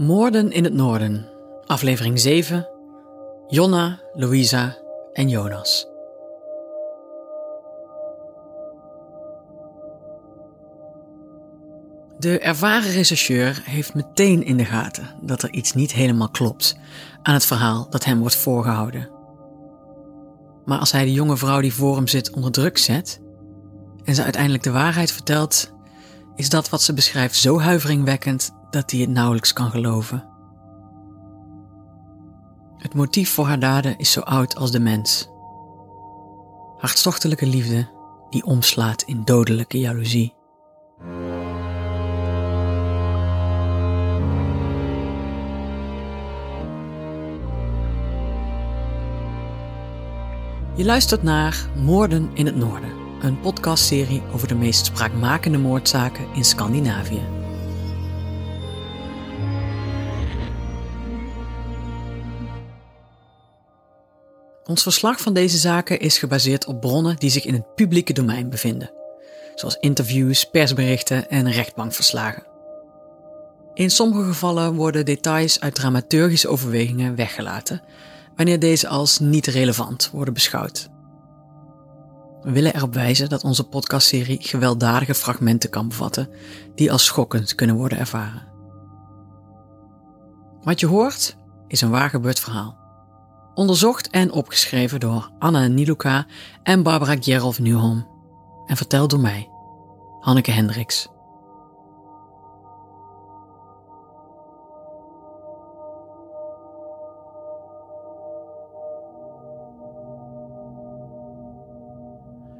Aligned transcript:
Moorden 0.00 0.52
in 0.52 0.64
het 0.64 0.72
Noorden, 0.72 1.28
aflevering 1.66 2.20
7. 2.20 2.68
Jonna, 3.46 4.00
Louisa 4.14 4.76
en 5.12 5.28
Jonas. 5.28 5.86
De 12.18 12.38
ervaren 12.38 12.90
rechercheur 12.90 13.62
heeft 13.64 13.94
meteen 13.94 14.44
in 14.44 14.56
de 14.56 14.64
gaten 14.64 15.14
dat 15.22 15.42
er 15.42 15.52
iets 15.52 15.72
niet 15.72 15.92
helemaal 15.92 16.30
klopt 16.30 16.76
aan 17.22 17.34
het 17.34 17.46
verhaal 17.46 17.86
dat 17.90 18.04
hem 18.04 18.18
wordt 18.18 18.36
voorgehouden. 18.36 19.10
Maar 20.64 20.78
als 20.78 20.92
hij 20.92 21.04
de 21.04 21.12
jonge 21.12 21.36
vrouw 21.36 21.60
die 21.60 21.74
voor 21.74 21.96
hem 21.96 22.08
zit 22.08 22.30
onder 22.30 22.52
druk 22.52 22.78
zet 22.78 23.20
en 24.04 24.14
ze 24.14 24.22
uiteindelijk 24.22 24.62
de 24.62 24.70
waarheid 24.70 25.12
vertelt, 25.12 25.72
is 26.34 26.48
dat 26.48 26.68
wat 26.68 26.82
ze 26.82 26.94
beschrijft 26.94 27.36
zo 27.36 27.60
huiveringwekkend 27.60 28.58
dat 28.70 28.90
hij 28.90 29.00
het 29.00 29.10
nauwelijks 29.10 29.52
kan 29.52 29.70
geloven. 29.70 30.28
Het 32.76 32.94
motief 32.94 33.30
voor 33.30 33.46
haar 33.46 33.58
daden 33.58 33.98
is 33.98 34.12
zo 34.12 34.20
oud 34.20 34.56
als 34.56 34.70
de 34.70 34.80
mens. 34.80 35.28
Hartstochtelijke 36.76 37.46
liefde 37.46 37.88
die 38.30 38.44
omslaat 38.44 39.02
in 39.02 39.24
dodelijke 39.24 39.78
jaloezie. 39.78 40.34
Je 50.74 50.84
luistert 50.86 51.22
naar 51.22 51.70
Moorden 51.76 52.30
in 52.34 52.46
het 52.46 52.56
Noorden, 52.56 52.92
een 53.20 53.40
podcastserie 53.40 54.22
over 54.32 54.48
de 54.48 54.54
meest 54.54 54.86
spraakmakende 54.86 55.58
moordzaken 55.58 56.26
in 56.34 56.44
Scandinavië. 56.44 57.39
Ons 64.70 64.82
verslag 64.82 65.20
van 65.20 65.32
deze 65.32 65.58
zaken 65.58 66.00
is 66.00 66.18
gebaseerd 66.18 66.66
op 66.66 66.80
bronnen 66.80 67.16
die 67.16 67.30
zich 67.30 67.44
in 67.44 67.54
het 67.54 67.74
publieke 67.74 68.12
domein 68.12 68.50
bevinden, 68.50 68.90
zoals 69.54 69.76
interviews, 69.76 70.44
persberichten 70.44 71.28
en 71.30 71.50
rechtbankverslagen. 71.50 72.46
In 73.74 73.90
sommige 73.90 74.24
gevallen 74.24 74.74
worden 74.74 75.04
details 75.04 75.60
uit 75.60 75.74
dramaturgische 75.74 76.48
overwegingen 76.48 77.14
weggelaten, 77.14 77.82
wanneer 78.36 78.58
deze 78.58 78.88
als 78.88 79.18
niet 79.18 79.46
relevant 79.46 80.10
worden 80.12 80.34
beschouwd. 80.34 80.88
We 82.42 82.50
willen 82.50 82.74
erop 82.74 82.94
wijzen 82.94 83.28
dat 83.28 83.44
onze 83.44 83.64
podcastserie 83.64 84.42
gewelddadige 84.42 85.14
fragmenten 85.14 85.70
kan 85.70 85.88
bevatten 85.88 86.28
die 86.74 86.92
als 86.92 87.04
schokkend 87.04 87.54
kunnen 87.54 87.76
worden 87.76 87.98
ervaren. 87.98 88.48
Wat 90.62 90.80
je 90.80 90.86
hoort 90.86 91.36
is 91.68 91.80
een 91.80 91.90
waar 91.90 92.10
gebeurd 92.10 92.40
verhaal. 92.40 92.79
Onderzocht 93.54 94.10
en 94.10 94.32
opgeschreven 94.32 95.00
door 95.00 95.30
Anna 95.38 95.66
Niluka 95.66 96.26
en 96.62 96.82
Barbara 96.82 97.16
Gerolf 97.20 97.58
Nieuwholm. 97.58 98.06
En 98.66 98.76
verteld 98.76 99.10
door 99.10 99.20
mij, 99.20 99.48
Hanneke 100.20 100.50
Hendricks. 100.50 101.08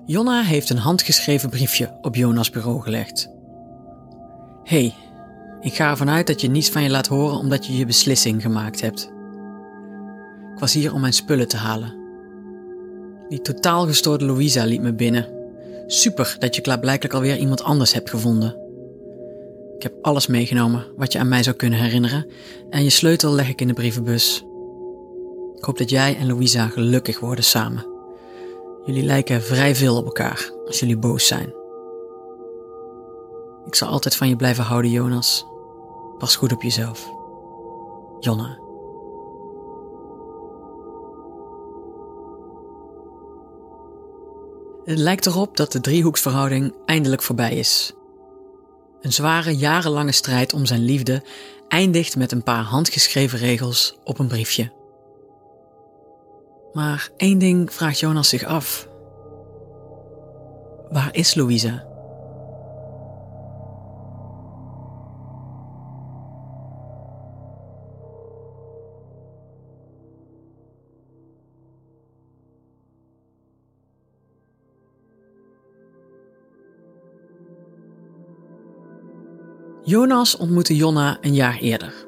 Jonna 0.07 0.43
heeft 0.43 0.71
een 0.71 0.77
handgeschreven 0.77 1.51
briefje 1.51 1.99
op 2.03 2.15
Jonas' 2.15 2.51
bureau 2.51 2.83
gelegd. 2.83 3.31
hey, 4.65 4.95
ik 5.61 5.75
ga 5.75 5.91
ervan 5.91 6.11
uit 6.11 6.27
dat 6.27 6.41
je 6.41 6.49
niets 6.51 6.71
van 6.71 6.83
je 6.83 6.91
laat 6.91 7.07
horen 7.07 7.39
omdat 7.39 7.67
je 7.67 7.77
je 7.77 7.87
beslissing 7.87 8.43
gemaakt 8.43 8.81
hebt. 8.81 9.20
Was 10.61 10.73
hier 10.73 10.95
om 10.95 11.01
mijn 11.01 11.13
spullen 11.13 11.49
te 11.49 11.57
halen. 11.57 11.95
Die 13.29 13.41
totaal 13.41 13.87
gestoorde 13.87 14.25
Louisa 14.25 14.65
liet 14.65 14.83
me 14.83 14.95
binnen. 14.95 15.29
Super 15.87 16.37
dat 16.39 16.55
je 16.55 16.61
klaarblijkelijk 16.63 17.15
alweer 17.15 17.37
iemand 17.37 17.63
anders 17.63 17.93
hebt 17.93 18.11
gevonden. 18.11 18.57
Ik 19.77 19.83
heb 19.83 19.95
alles 20.03 20.27
meegenomen 20.27 20.87
wat 20.97 21.13
je 21.13 21.19
aan 21.19 21.29
mij 21.29 21.43
zou 21.43 21.57
kunnen 21.57 21.79
herinneren 21.79 22.27
en 22.71 22.85
je 22.85 22.91
sleutel 22.91 23.33
leg 23.33 23.49
ik 23.49 23.61
in 23.61 23.67
de 23.67 23.73
brievenbus. 23.73 24.45
Ik 25.57 25.65
hoop 25.65 25.79
dat 25.79 25.91
jij 25.91 26.17
en 26.17 26.27
Louisa 26.27 26.67
gelukkig 26.67 27.21
worden 27.21 27.45
samen. 27.45 27.87
Jullie 28.85 29.05
lijken 29.05 29.43
vrij 29.43 29.75
veel 29.75 29.97
op 29.97 30.05
elkaar 30.05 30.53
als 30.67 30.81
jullie 30.81 30.99
boos 30.99 31.27
zijn. 31.27 31.55
Ik 33.67 33.75
zal 33.75 33.89
altijd 33.89 34.17
van 34.17 34.29
je 34.29 34.37
blijven 34.37 34.65
houden, 34.65 34.91
Jonas. 34.91 35.47
Pas 36.19 36.37
goed 36.37 36.53
op 36.53 36.63
jezelf. 36.63 37.11
Jonna. 38.21 38.70
Het 44.85 44.99
lijkt 44.99 45.27
erop 45.27 45.57
dat 45.57 45.73
de 45.73 45.81
driehoeksverhouding 45.81 46.75
eindelijk 46.85 47.23
voorbij 47.23 47.57
is. 47.57 47.93
Een 49.01 49.13
zware, 49.13 49.57
jarenlange 49.57 50.13
strijd 50.13 50.53
om 50.53 50.67
zijn 50.67 50.85
liefde 50.85 51.23
eindigt 51.69 52.17
met 52.17 52.33
een 52.33 52.43
paar 52.43 52.63
handgeschreven 52.63 53.39
regels 53.39 53.99
op 54.05 54.19
een 54.19 54.27
briefje. 54.27 54.73
Maar 56.73 57.11
één 57.17 57.39
ding 57.39 57.73
vraagt 57.73 57.99
Jonas 57.99 58.29
zich 58.29 58.45
af. 58.45 58.89
Waar 60.89 61.09
is 61.15 61.35
Louisa? 61.35 61.90
Jonas 79.85 80.37
ontmoette 80.37 80.77
Jonna 80.77 81.19
een 81.21 81.35
jaar 81.35 81.59
eerder. 81.59 82.07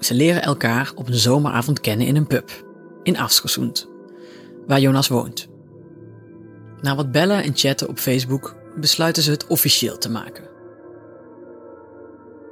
Ze 0.00 0.14
leren 0.14 0.42
elkaar 0.42 0.92
op 0.94 1.08
een 1.08 1.14
zomeravond 1.14 1.80
kennen 1.80 2.06
in 2.06 2.16
een 2.16 2.26
pub 2.26 2.50
in 3.02 3.18
Afskersund, 3.18 3.88
waar 4.66 4.80
Jonas 4.80 5.08
woont. 5.08 5.48
Na 6.80 6.96
wat 6.96 7.12
bellen 7.12 7.42
en 7.42 7.56
chatten 7.56 7.88
op 7.88 7.98
Facebook 7.98 8.56
besluiten 8.76 9.22
ze 9.22 9.30
het 9.30 9.46
officieel 9.46 9.98
te 9.98 10.10
maken. 10.10 10.44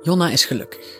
Jonna 0.02 0.30
is 0.30 0.44
gelukkig. 0.44 0.98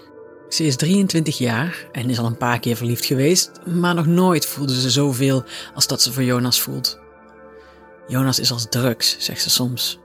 Ze 0.49 0.65
is 0.65 0.77
23 0.77 1.39
jaar 1.39 1.89
en 1.93 2.11
is 2.11 2.19
al 2.19 2.27
een 2.27 2.37
paar 2.37 2.61
keer 2.61 2.77
verliefd 2.77 3.05
geweest, 3.05 3.51
maar 3.67 3.95
nog 3.95 4.07
nooit 4.07 4.47
voelde 4.47 4.81
ze 4.81 4.91
zoveel 4.91 5.45
als 5.75 5.87
dat 5.87 6.03
ze 6.03 6.13
voor 6.13 6.23
Jonas 6.23 6.61
voelt. 6.61 6.99
Jonas 8.07 8.39
is 8.39 8.53
als 8.53 8.67
drugs, 8.69 9.17
zegt 9.19 9.43
ze 9.43 9.51
soms. 9.51 9.99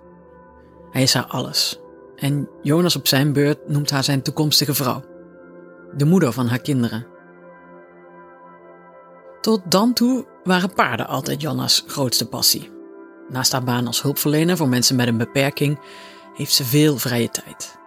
Hij 0.92 1.02
is 1.02 1.14
haar 1.14 1.26
alles. 1.26 1.80
En 2.25 2.50
Jonas 2.62 2.96
op 2.96 3.08
zijn 3.08 3.34
beurt 3.34 3.69
noemt 3.69 3.90
haar 3.90 4.03
zijn 4.03 4.22
toekomstige 4.22 4.74
vrouw. 4.74 5.03
De 5.97 6.06
moeder 6.06 6.31
van 6.31 6.47
haar 6.47 6.59
kinderen. 6.59 7.08
Tot 9.41 9.61
dan 9.72 9.94
toe 9.94 10.26
waren 10.44 10.73
paarden 10.73 11.08
altijd 11.08 11.41
Jonas 11.41 11.84
grootste 11.88 12.28
passie. 12.28 12.72
Naast 13.29 13.52
haar 13.52 13.64
baan 13.64 13.88
als 13.88 14.02
hulpverlener 14.02 14.58
voor 14.58 14.67
mensen 14.67 14.96
met 14.96 15.08
een 15.08 15.17
beperking 15.17 15.79
heeft 16.34 16.53
ze 16.53 16.64
veel 16.64 16.97
vrije 16.97 17.29
tijd. 17.29 17.78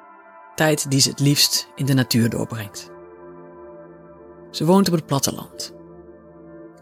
Tijd 0.55 0.91
die 0.91 1.01
ze 1.01 1.11
het 1.11 1.21
liefst 1.21 1.69
in 1.75 1.87
de 1.87 1.95
natuur 1.95 2.31
doorbrengt. 2.31 2.91
Ze 4.51 4.65
woont 4.65 4.89
op 4.89 4.95
het 4.95 5.07
platteland. 5.07 5.75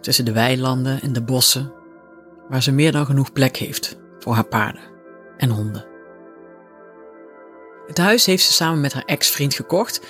Tussen 0.00 0.24
de 0.24 0.32
weilanden 0.32 1.00
en 1.00 1.12
de 1.12 1.22
bossen, 1.22 1.72
waar 2.48 2.62
ze 2.62 2.72
meer 2.72 2.92
dan 2.92 3.06
genoeg 3.06 3.32
plek 3.32 3.56
heeft 3.56 3.98
voor 4.18 4.34
haar 4.34 4.48
paarden 4.48 4.82
en 5.36 5.50
honden. 5.50 5.95
Het 7.86 7.98
huis 7.98 8.26
heeft 8.26 8.44
ze 8.44 8.52
samen 8.52 8.80
met 8.80 8.92
haar 8.92 9.04
ex-vriend 9.04 9.54
gekocht 9.54 10.00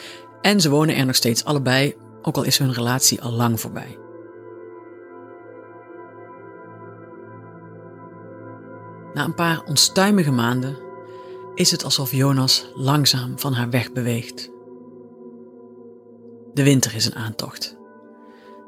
en 0.41 0.61
ze 0.61 0.71
wonen 0.71 0.97
er 0.97 1.07
nog 1.07 1.15
steeds 1.15 1.45
allebei, 1.45 1.95
ook 2.23 2.37
al 2.37 2.43
is 2.43 2.59
hun 2.59 2.73
relatie 2.73 3.23
al 3.23 3.33
lang 3.33 3.61
voorbij. 3.61 3.99
Na 9.15 9.25
een 9.25 9.35
paar 9.35 9.63
onstuimige 9.65 10.31
maanden 10.31 10.79
is 11.55 11.71
het 11.71 11.85
alsof 11.85 12.13
Jonas 12.13 12.71
langzaam 12.75 13.39
van 13.39 13.53
haar 13.53 13.71
weg 13.71 13.93
beweegt. 13.93 14.51
De 16.53 16.63
winter 16.63 16.95
is 16.95 17.07
een 17.07 17.15
aantocht. 17.15 17.77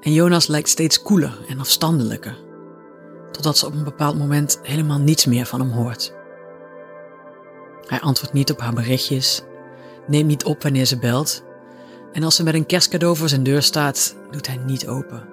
En 0.01 0.13
Jonas 0.13 0.47
lijkt 0.47 0.69
steeds 0.69 1.03
koeler 1.03 1.39
en 1.49 1.59
afstandelijker, 1.59 2.37
totdat 3.33 3.59
ze 3.59 3.67
op 3.67 3.73
een 3.73 3.85
bepaald 3.85 4.19
moment 4.19 4.61
helemaal 4.63 4.99
niets 4.99 5.27
meer 5.27 5.47
van 5.47 5.61
hem 5.61 5.71
hoort. 5.71 6.18
Hij 7.89 8.01
antwoordt 8.01 8.35
niet 8.35 8.51
op 8.51 8.61
haar 8.61 8.75
berichtjes, 8.75 9.43
neemt 10.07 10.29
niet 10.29 10.45
op 10.45 10.63
wanneer 10.63 10.85
ze 10.85 10.99
belt, 10.99 11.45
en 12.13 12.23
als 12.23 12.37
ze 12.37 12.43
met 12.43 12.55
een 12.55 12.67
kerstcadeau 12.67 13.17
voor 13.17 13.29
zijn 13.29 13.43
deur 13.43 13.63
staat, 13.63 14.17
doet 14.31 14.47
hij 14.47 14.57
niet 14.57 14.89
open. 14.89 15.29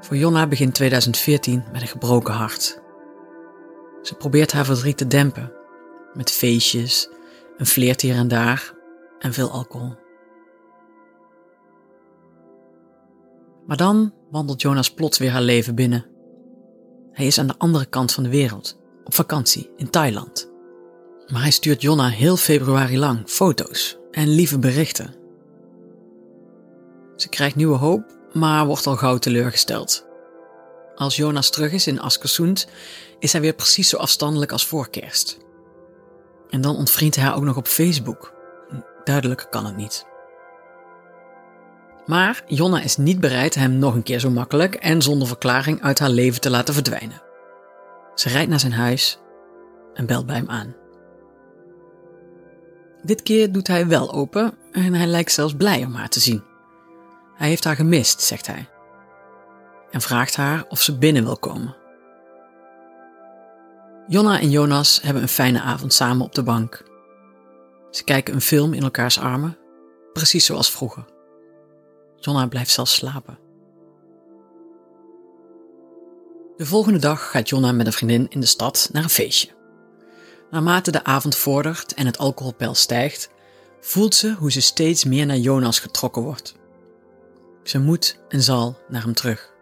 Voor 0.00 0.16
Jonna 0.16 0.46
begint 0.46 0.74
2014 0.74 1.64
met 1.72 1.80
een 1.80 1.88
gebroken 1.88 2.34
hart. 2.34 2.80
Ze 4.02 4.14
probeert 4.14 4.52
haar 4.52 4.64
verdriet 4.64 4.96
te 4.96 5.06
dempen, 5.06 5.52
met 6.12 6.30
feestjes, 6.30 7.10
een 7.56 7.66
flirt 7.66 8.00
hier 8.00 8.14
en 8.14 8.28
daar 8.28 8.74
en 9.18 9.32
veel 9.32 9.50
alcohol. 9.50 9.94
Maar 13.66 13.76
dan 13.76 14.14
wandelt 14.30 14.62
Jonas 14.62 14.94
plots 14.94 15.18
weer 15.18 15.30
haar 15.30 15.42
leven 15.42 15.74
binnen. 15.74 16.06
Hij 17.12 17.26
is 17.26 17.38
aan 17.38 17.46
de 17.46 17.58
andere 17.58 17.86
kant 17.86 18.12
van 18.12 18.22
de 18.22 18.28
wereld, 18.28 18.78
op 19.04 19.14
vakantie 19.14 19.70
in 19.76 19.90
Thailand. 19.90 20.50
Maar 21.28 21.42
hij 21.42 21.50
stuurt 21.50 21.82
Jonna 21.82 22.08
heel 22.08 22.36
februari 22.36 22.98
lang 22.98 23.22
foto's 23.26 23.98
en 24.10 24.28
lieve 24.28 24.58
berichten. 24.58 25.14
Ze 27.16 27.28
krijgt 27.28 27.56
nieuwe 27.56 27.76
hoop, 27.76 28.18
maar 28.32 28.66
wordt 28.66 28.86
al 28.86 28.96
gauw 28.96 29.18
teleurgesteld. 29.18 30.06
Als 30.94 31.16
Jonas 31.16 31.50
terug 31.50 31.72
is 31.72 31.86
in 31.86 32.00
Askersund, 32.00 32.68
is 33.18 33.32
hij 33.32 33.40
weer 33.40 33.54
precies 33.54 33.88
zo 33.88 33.96
afstandelijk 33.96 34.52
als 34.52 34.66
voor 34.66 34.90
kerst. 34.90 35.38
En 36.50 36.60
dan 36.60 36.76
ontvriendt 36.76 37.16
hij 37.16 37.24
haar 37.24 37.36
ook 37.36 37.42
nog 37.42 37.56
op 37.56 37.66
Facebook. 37.66 38.34
Duidelijk 39.04 39.46
kan 39.50 39.66
het 39.66 39.76
niet. 39.76 40.06
Maar 42.06 42.42
Jonna 42.46 42.80
is 42.80 42.96
niet 42.96 43.20
bereid 43.20 43.54
hem 43.54 43.72
nog 43.72 43.94
een 43.94 44.02
keer 44.02 44.18
zo 44.18 44.30
makkelijk 44.30 44.74
en 44.74 45.02
zonder 45.02 45.28
verklaring 45.28 45.82
uit 45.82 45.98
haar 45.98 46.10
leven 46.10 46.40
te 46.40 46.50
laten 46.50 46.74
verdwijnen. 46.74 47.22
Ze 48.14 48.28
rijdt 48.28 48.50
naar 48.50 48.60
zijn 48.60 48.72
huis 48.72 49.18
en 49.94 50.06
belt 50.06 50.26
bij 50.26 50.36
hem 50.36 50.50
aan. 50.50 50.74
Dit 53.02 53.22
keer 53.22 53.52
doet 53.52 53.66
hij 53.66 53.86
wel 53.86 54.12
open 54.12 54.54
en 54.72 54.94
hij 54.94 55.06
lijkt 55.06 55.32
zelfs 55.32 55.54
blij 55.54 55.84
om 55.84 55.94
haar 55.94 56.08
te 56.08 56.20
zien. 56.20 56.42
Hij 57.34 57.48
heeft 57.48 57.64
haar 57.64 57.76
gemist, 57.76 58.20
zegt 58.20 58.46
hij. 58.46 58.68
En 59.90 60.00
vraagt 60.00 60.36
haar 60.36 60.64
of 60.68 60.82
ze 60.82 60.98
binnen 60.98 61.24
wil 61.24 61.36
komen. 61.36 61.76
Jonna 64.06 64.40
en 64.40 64.50
Jonas 64.50 65.02
hebben 65.02 65.22
een 65.22 65.28
fijne 65.28 65.60
avond 65.60 65.92
samen 65.92 66.24
op 66.24 66.34
de 66.34 66.42
bank. 66.42 66.84
Ze 67.90 68.04
kijken 68.04 68.34
een 68.34 68.40
film 68.40 68.72
in 68.72 68.82
elkaars 68.82 69.18
armen, 69.18 69.58
precies 70.12 70.44
zoals 70.44 70.70
vroeger. 70.70 71.04
Jonna 72.16 72.46
blijft 72.46 72.70
zelfs 72.70 72.94
slapen. 72.94 73.38
De 76.56 76.66
volgende 76.66 76.98
dag 76.98 77.30
gaat 77.30 77.48
Jonna 77.48 77.72
met 77.72 77.86
een 77.86 77.92
vriendin 77.92 78.26
in 78.28 78.40
de 78.40 78.46
stad 78.46 78.88
naar 78.92 79.02
een 79.02 79.08
feestje. 79.08 79.57
Naarmate 80.50 80.90
de 80.90 81.04
avond 81.04 81.36
vordert 81.36 81.94
en 81.94 82.06
het 82.06 82.18
alcoholpeil 82.18 82.74
stijgt, 82.74 83.30
voelt 83.80 84.14
ze 84.14 84.34
hoe 84.34 84.52
ze 84.52 84.60
steeds 84.60 85.04
meer 85.04 85.26
naar 85.26 85.36
Jonas 85.36 85.80
getrokken 85.80 86.22
wordt. 86.22 86.56
Ze 87.62 87.78
moet 87.78 88.20
en 88.28 88.42
zal 88.42 88.78
naar 88.88 89.02
hem 89.02 89.14
terug. 89.14 89.52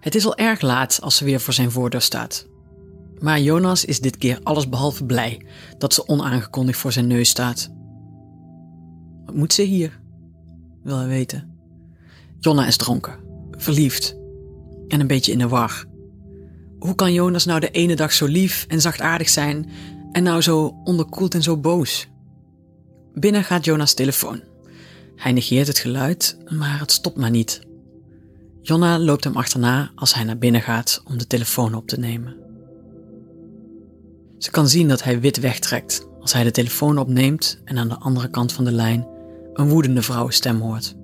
Het 0.00 0.14
is 0.14 0.26
al 0.26 0.36
erg 0.36 0.60
laat 0.60 1.00
als 1.02 1.16
ze 1.16 1.24
weer 1.24 1.40
voor 1.40 1.52
zijn 1.52 1.70
voordeur 1.70 2.00
staat. 2.00 2.46
Maar 3.18 3.40
Jonas 3.40 3.84
is 3.84 4.00
dit 4.00 4.16
keer 4.16 4.40
allesbehalve 4.42 5.04
blij 5.04 5.46
dat 5.78 5.94
ze 5.94 6.08
onaangekondigd 6.08 6.78
voor 6.78 6.92
zijn 6.92 7.06
neus 7.06 7.28
staat. 7.28 7.70
Wat 9.24 9.34
moet 9.34 9.52
ze 9.52 9.62
hier? 9.62 10.00
Wil 10.82 10.96
hij 10.96 11.06
weten. 11.06 11.56
Jonna 12.38 12.66
is 12.66 12.76
dronken, 12.76 13.18
verliefd 13.50 14.16
en 14.88 15.00
een 15.00 15.06
beetje 15.06 15.32
in 15.32 15.38
de 15.38 15.48
war. 15.48 15.84
Hoe 16.84 16.94
kan 16.94 17.12
Jonas 17.12 17.44
nou 17.44 17.60
de 17.60 17.70
ene 17.70 17.96
dag 17.96 18.12
zo 18.12 18.26
lief 18.26 18.64
en 18.68 18.80
zachtaardig 18.80 19.28
zijn 19.28 19.70
en 20.12 20.22
nou 20.22 20.40
zo 20.40 20.80
onderkoeld 20.84 21.34
en 21.34 21.42
zo 21.42 21.56
boos? 21.56 22.08
Binnen 23.14 23.44
gaat 23.44 23.64
Jonas' 23.64 23.94
telefoon. 23.94 24.42
Hij 25.16 25.32
negeert 25.32 25.66
het 25.66 25.78
geluid, 25.78 26.38
maar 26.48 26.80
het 26.80 26.92
stopt 26.92 27.16
maar 27.16 27.30
niet. 27.30 27.60
Jonna 28.60 28.98
loopt 28.98 29.24
hem 29.24 29.36
achterna 29.36 29.90
als 29.94 30.14
hij 30.14 30.24
naar 30.24 30.38
binnen 30.38 30.60
gaat 30.60 31.02
om 31.04 31.18
de 31.18 31.26
telefoon 31.26 31.74
op 31.74 31.88
te 31.88 31.98
nemen. 31.98 32.36
Ze 34.38 34.50
kan 34.50 34.68
zien 34.68 34.88
dat 34.88 35.02
hij 35.02 35.20
wit 35.20 35.40
wegtrekt 35.40 36.06
als 36.20 36.32
hij 36.32 36.44
de 36.44 36.50
telefoon 36.50 36.98
opneemt 36.98 37.60
en 37.64 37.78
aan 37.78 37.88
de 37.88 37.98
andere 37.98 38.28
kant 38.28 38.52
van 38.52 38.64
de 38.64 38.72
lijn 38.72 39.06
een 39.52 39.68
woedende 39.68 40.02
vrouwenstem 40.02 40.60
hoort. 40.60 40.94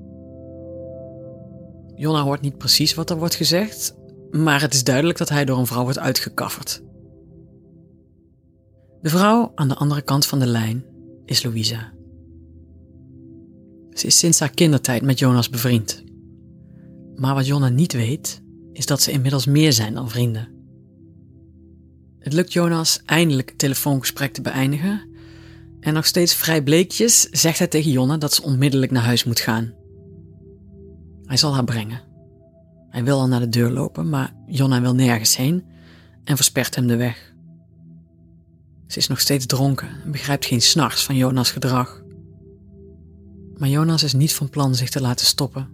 Jonna 1.94 2.23
hoort 2.23 2.41
niet 2.41 2.59
precies 2.59 2.94
wat 2.94 3.11
er 3.11 3.19
wordt 3.19 3.35
gezegd, 3.35 3.99
maar 4.31 4.61
het 4.61 4.75
is 4.75 4.85
duidelijk 4.85 5.19
dat 5.19 5.29
hij 5.29 5.44
door 5.44 5.59
een 5.59 5.67
vrouw 5.67 5.82
wordt 5.82 5.99
uitgekafferd. 5.99 6.82
De 9.03 9.09
vrouw 9.09 9.53
aan 9.55 9.69
de 9.69 9.75
andere 9.75 10.03
kant 10.03 10.27
van 10.27 10.38
de 10.38 10.47
lijn 10.47 10.85
is 11.25 11.43
Louisa. 11.43 11.93
Ze 13.91 14.06
is 14.06 14.19
sinds 14.19 14.41
haar 14.41 14.50
kindertijd 14.50 15.03
met 15.03 15.19
Jonas 15.19 15.50
bevriend. 15.50 16.05
Maar 17.17 17.35
wat 17.35 17.47
Jonna 17.47 17.69
niet 17.69 17.93
weet, 17.93 18.43
is 18.73 18.87
dat 18.87 19.03
ze 19.03 19.11
inmiddels 19.11 19.47
meer 19.47 19.73
zijn 19.73 19.94
dan 19.94 20.11
vrienden. 20.11 20.49
Het 22.19 22.33
lukt 22.33 22.53
Jonas 22.53 23.00
eindelijk 23.05 23.49
het 23.49 23.59
telefoongesprek 23.59 24.33
te 24.33 24.43
beëindigen. 24.43 25.09
En 25.81 25.94
nog 25.94 26.06
steeds 26.06 26.35
vrij 26.35 26.62
bleekjes 26.62 27.29
zegt 27.31 27.59
hij 27.59 27.67
tegen 27.67 27.91
Jonna 27.91 28.17
dat 28.17 28.33
ze 28.33 28.43
onmiddellijk 28.43 28.93
naar 28.93 29.03
huis 29.03 29.25
moet 29.25 29.41
gaan. 29.41 29.75
Hij 31.25 31.37
zal 31.37 31.55
haar 31.55 31.65
brengen. 31.65 32.10
Hij 32.90 33.04
wil 33.04 33.19
al 33.19 33.28
naar 33.28 33.40
de 33.40 33.48
deur 33.48 33.70
lopen, 33.70 34.08
maar 34.08 34.34
Jonna 34.46 34.81
wil 34.81 34.94
nergens 34.94 35.37
heen 35.37 35.64
en 36.25 36.37
verspert 36.37 36.75
hem 36.75 36.87
de 36.87 36.96
weg. 36.96 37.32
Ze 38.87 38.98
is 38.98 39.08
nog 39.08 39.20
steeds 39.20 39.46
dronken 39.46 39.88
en 40.04 40.10
begrijpt 40.10 40.46
geen 40.46 40.62
s'nachts 40.62 41.04
van 41.04 41.16
Jonas' 41.16 41.50
gedrag. 41.50 42.02
Maar 43.56 43.69
Jonas 43.69 44.02
is 44.02 44.12
niet 44.12 44.34
van 44.34 44.48
plan 44.48 44.75
zich 44.75 44.90
te 44.90 45.00
laten 45.00 45.26
stoppen. 45.26 45.69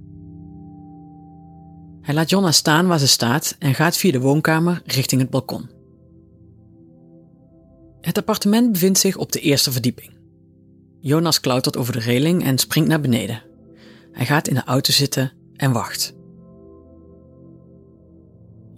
Hij 2.01 2.15
laat 2.15 2.31
Jonna 2.31 2.53
staan 2.53 2.87
waar 2.87 2.99
ze 2.99 3.07
staat 3.07 3.57
en 3.59 3.75
gaat 3.75 3.97
via 3.97 4.13
de 4.13 4.21
woonkamer 4.21 4.83
richting 4.85 5.21
het 5.21 5.31
balkon. 5.31 5.71
Het 8.01 8.19
appartement 8.19 8.73
bevindt 8.73 8.99
zich 8.99 9.17
op 9.17 9.33
de 9.33 9.41
eerste 9.41 9.73
verdieping. 9.73 10.11
Jonas 11.01 11.41
klautert 11.41 11.77
over 11.77 11.93
de 11.93 11.99
reling 11.99 12.45
en 12.45 12.59
springt 12.59 12.89
naar 12.89 13.01
beneden. 13.01 13.43
Hij 14.13 14.27
gaat 14.27 14.49
in 14.49 14.55
de 14.55 14.65
auto 14.65 14.93
zitten 14.93 15.33
en 15.57 15.73
wacht. 15.73 16.16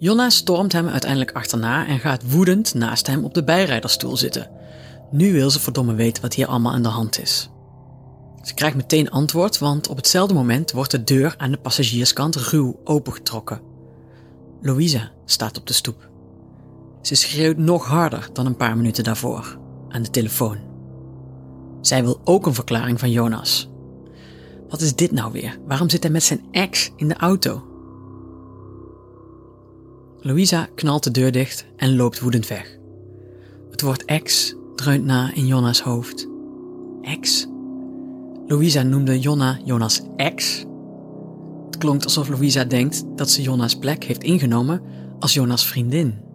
Jonna 0.01 0.29
stormt 0.29 0.71
hem 0.71 0.87
uiteindelijk 0.87 1.31
achterna 1.31 1.87
en 1.87 1.99
gaat 1.99 2.31
woedend 2.31 2.73
naast 2.73 3.07
hem 3.07 3.23
op 3.23 3.33
de 3.33 3.43
bijrijderstoel 3.43 4.17
zitten. 4.17 4.49
Nu 5.11 5.33
wil 5.33 5.49
ze 5.49 5.59
verdomme 5.59 5.93
weten 5.93 6.21
wat 6.21 6.33
hier 6.33 6.47
allemaal 6.47 6.71
aan 6.71 6.81
de 6.81 6.89
hand 6.89 7.19
is. 7.19 7.49
Ze 8.43 8.53
krijgt 8.53 8.75
meteen 8.75 9.09
antwoord, 9.09 9.57
want 9.57 9.87
op 9.87 9.95
hetzelfde 9.95 10.33
moment 10.33 10.71
wordt 10.71 10.91
de 10.91 11.03
deur 11.03 11.35
aan 11.37 11.51
de 11.51 11.57
passagierskant 11.57 12.35
ruw 12.35 12.79
opengetrokken. 12.83 13.61
Louisa 14.61 15.11
staat 15.25 15.57
op 15.57 15.67
de 15.67 15.73
stoep. 15.73 16.09
Ze 17.01 17.15
schreeuwt 17.15 17.57
nog 17.57 17.85
harder 17.85 18.29
dan 18.33 18.45
een 18.45 18.57
paar 18.57 18.77
minuten 18.77 19.03
daarvoor, 19.03 19.57
aan 19.89 20.01
de 20.01 20.09
telefoon. 20.09 20.57
Zij 21.81 22.03
wil 22.03 22.21
ook 22.23 22.45
een 22.45 22.53
verklaring 22.53 22.99
van 22.99 23.11
Jonas. 23.11 23.69
Wat 24.69 24.81
is 24.81 24.95
dit 24.95 25.11
nou 25.11 25.31
weer? 25.31 25.57
Waarom 25.67 25.89
zit 25.89 26.03
hij 26.03 26.11
met 26.11 26.23
zijn 26.23 26.45
ex 26.51 26.91
in 26.95 27.07
de 27.07 27.17
auto? 27.17 27.68
Louisa 30.21 30.67
knalt 30.75 31.03
de 31.03 31.11
deur 31.11 31.31
dicht 31.31 31.65
en 31.75 31.95
loopt 31.95 32.19
woedend 32.19 32.47
weg. 32.47 32.77
Het 33.71 33.81
woord 33.81 34.05
ex 34.05 34.55
dreunt 34.75 35.05
na 35.05 35.33
in 35.33 35.47
Jonas 35.47 35.81
hoofd. 35.81 36.27
Ex? 37.01 37.47
Louisa 38.47 38.83
noemde 38.83 39.19
Jonna 39.19 39.59
Jonas 39.63 40.01
ex. 40.15 40.65
Het 41.65 41.77
klonk 41.77 42.03
alsof 42.03 42.29
Louisa 42.29 42.63
denkt 42.63 43.03
dat 43.15 43.29
ze 43.29 43.41
Jonas 43.41 43.75
plek 43.75 44.03
heeft 44.03 44.23
ingenomen 44.23 44.81
als 45.19 45.33
Jonas 45.33 45.67
vriendin. 45.67 46.27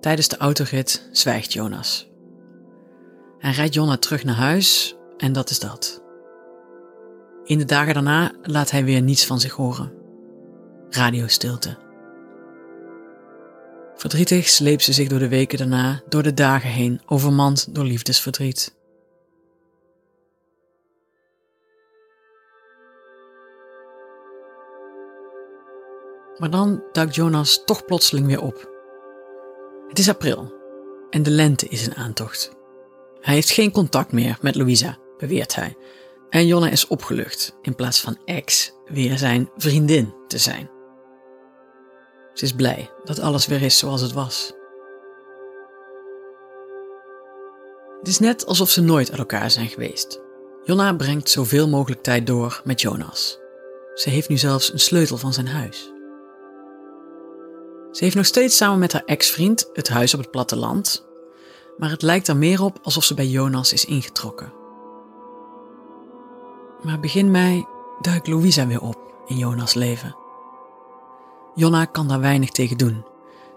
Tijdens 0.00 0.28
de 0.28 0.36
autorit 0.36 1.08
zwijgt 1.12 1.52
Jonas. 1.52 2.08
Hij 3.38 3.52
rijdt 3.52 3.74
Jonna 3.74 3.96
terug 3.96 4.24
naar 4.24 4.34
huis 4.34 4.96
en 5.16 5.32
dat 5.32 5.50
is 5.50 5.58
dat. 5.58 6.02
In 7.44 7.58
de 7.58 7.64
dagen 7.64 7.94
daarna 7.94 8.32
laat 8.42 8.70
hij 8.70 8.84
weer 8.84 9.02
niets 9.02 9.26
van 9.26 9.40
zich 9.40 9.52
horen. 9.52 9.92
Radiostilte. 10.88 11.76
Verdrietig 13.96 14.48
sleept 14.48 14.82
ze 14.82 14.92
zich 14.92 15.08
door 15.08 15.18
de 15.18 15.28
weken 15.28 15.58
daarna, 15.58 16.02
door 16.08 16.22
de 16.22 16.34
dagen 16.34 16.70
heen, 16.70 17.00
overmand 17.06 17.74
door 17.74 17.84
liefdesverdriet. 17.84 18.74
Maar 26.36 26.50
dan 26.50 26.82
duikt 26.92 27.14
Jonas 27.14 27.64
toch 27.64 27.84
plotseling 27.84 28.26
weer 28.26 28.42
op. 28.42 28.70
Het 29.88 29.98
is 29.98 30.08
april 30.08 30.54
en 31.10 31.22
de 31.22 31.30
lente 31.30 31.68
is 31.68 31.86
in 31.86 31.94
aantocht. 31.94 32.50
Hij 33.20 33.34
heeft 33.34 33.50
geen 33.50 33.70
contact 33.70 34.12
meer 34.12 34.38
met 34.40 34.54
Louisa, 34.54 34.98
beweert 35.18 35.54
hij. 35.54 35.76
En 36.30 36.46
Jonna 36.46 36.68
is 36.68 36.86
opgelucht 36.86 37.56
in 37.62 37.74
plaats 37.74 38.00
van 38.00 38.18
ex 38.24 38.72
weer 38.84 39.18
zijn 39.18 39.50
vriendin 39.56 40.14
te 40.26 40.38
zijn. 40.38 40.70
Ze 42.34 42.44
is 42.44 42.52
blij 42.52 42.90
dat 43.04 43.20
alles 43.20 43.46
weer 43.46 43.62
is 43.62 43.78
zoals 43.78 44.00
het 44.00 44.12
was. 44.12 44.52
Het 47.98 48.08
is 48.08 48.18
net 48.18 48.46
alsof 48.46 48.70
ze 48.70 48.80
nooit 48.80 49.10
uit 49.10 49.18
elkaar 49.18 49.50
zijn 49.50 49.68
geweest. 49.68 50.20
Jonna 50.64 50.94
brengt 50.94 51.30
zoveel 51.30 51.68
mogelijk 51.68 52.02
tijd 52.02 52.26
door 52.26 52.60
met 52.64 52.80
Jonas. 52.80 53.38
Ze 53.94 54.10
heeft 54.10 54.28
nu 54.28 54.36
zelfs 54.36 54.72
een 54.72 54.78
sleutel 54.80 55.16
van 55.16 55.32
zijn 55.32 55.48
huis. 55.48 55.92
Ze 57.90 58.04
heeft 58.04 58.16
nog 58.16 58.26
steeds 58.26 58.56
samen 58.56 58.78
met 58.78 58.92
haar 58.92 59.04
ex-vriend 59.04 59.70
het 59.72 59.88
huis 59.88 60.14
op 60.14 60.20
het 60.20 60.30
platteland, 60.30 61.06
maar 61.76 61.90
het 61.90 62.02
lijkt 62.02 62.28
er 62.28 62.36
meer 62.36 62.62
op 62.62 62.78
alsof 62.82 63.04
ze 63.04 63.14
bij 63.14 63.26
Jonas 63.26 63.72
is 63.72 63.84
ingetrokken. 63.84 64.55
Maar 66.86 67.00
begin 67.00 67.30
mei 67.30 67.66
duikt 68.00 68.26
Louisa 68.26 68.66
weer 68.66 68.80
op 68.80 68.96
in 69.26 69.36
Jonas' 69.36 69.74
leven. 69.74 70.16
Jonna 71.54 71.84
kan 71.84 72.08
daar 72.08 72.20
weinig 72.20 72.50
tegen 72.50 72.76
doen. 72.76 73.04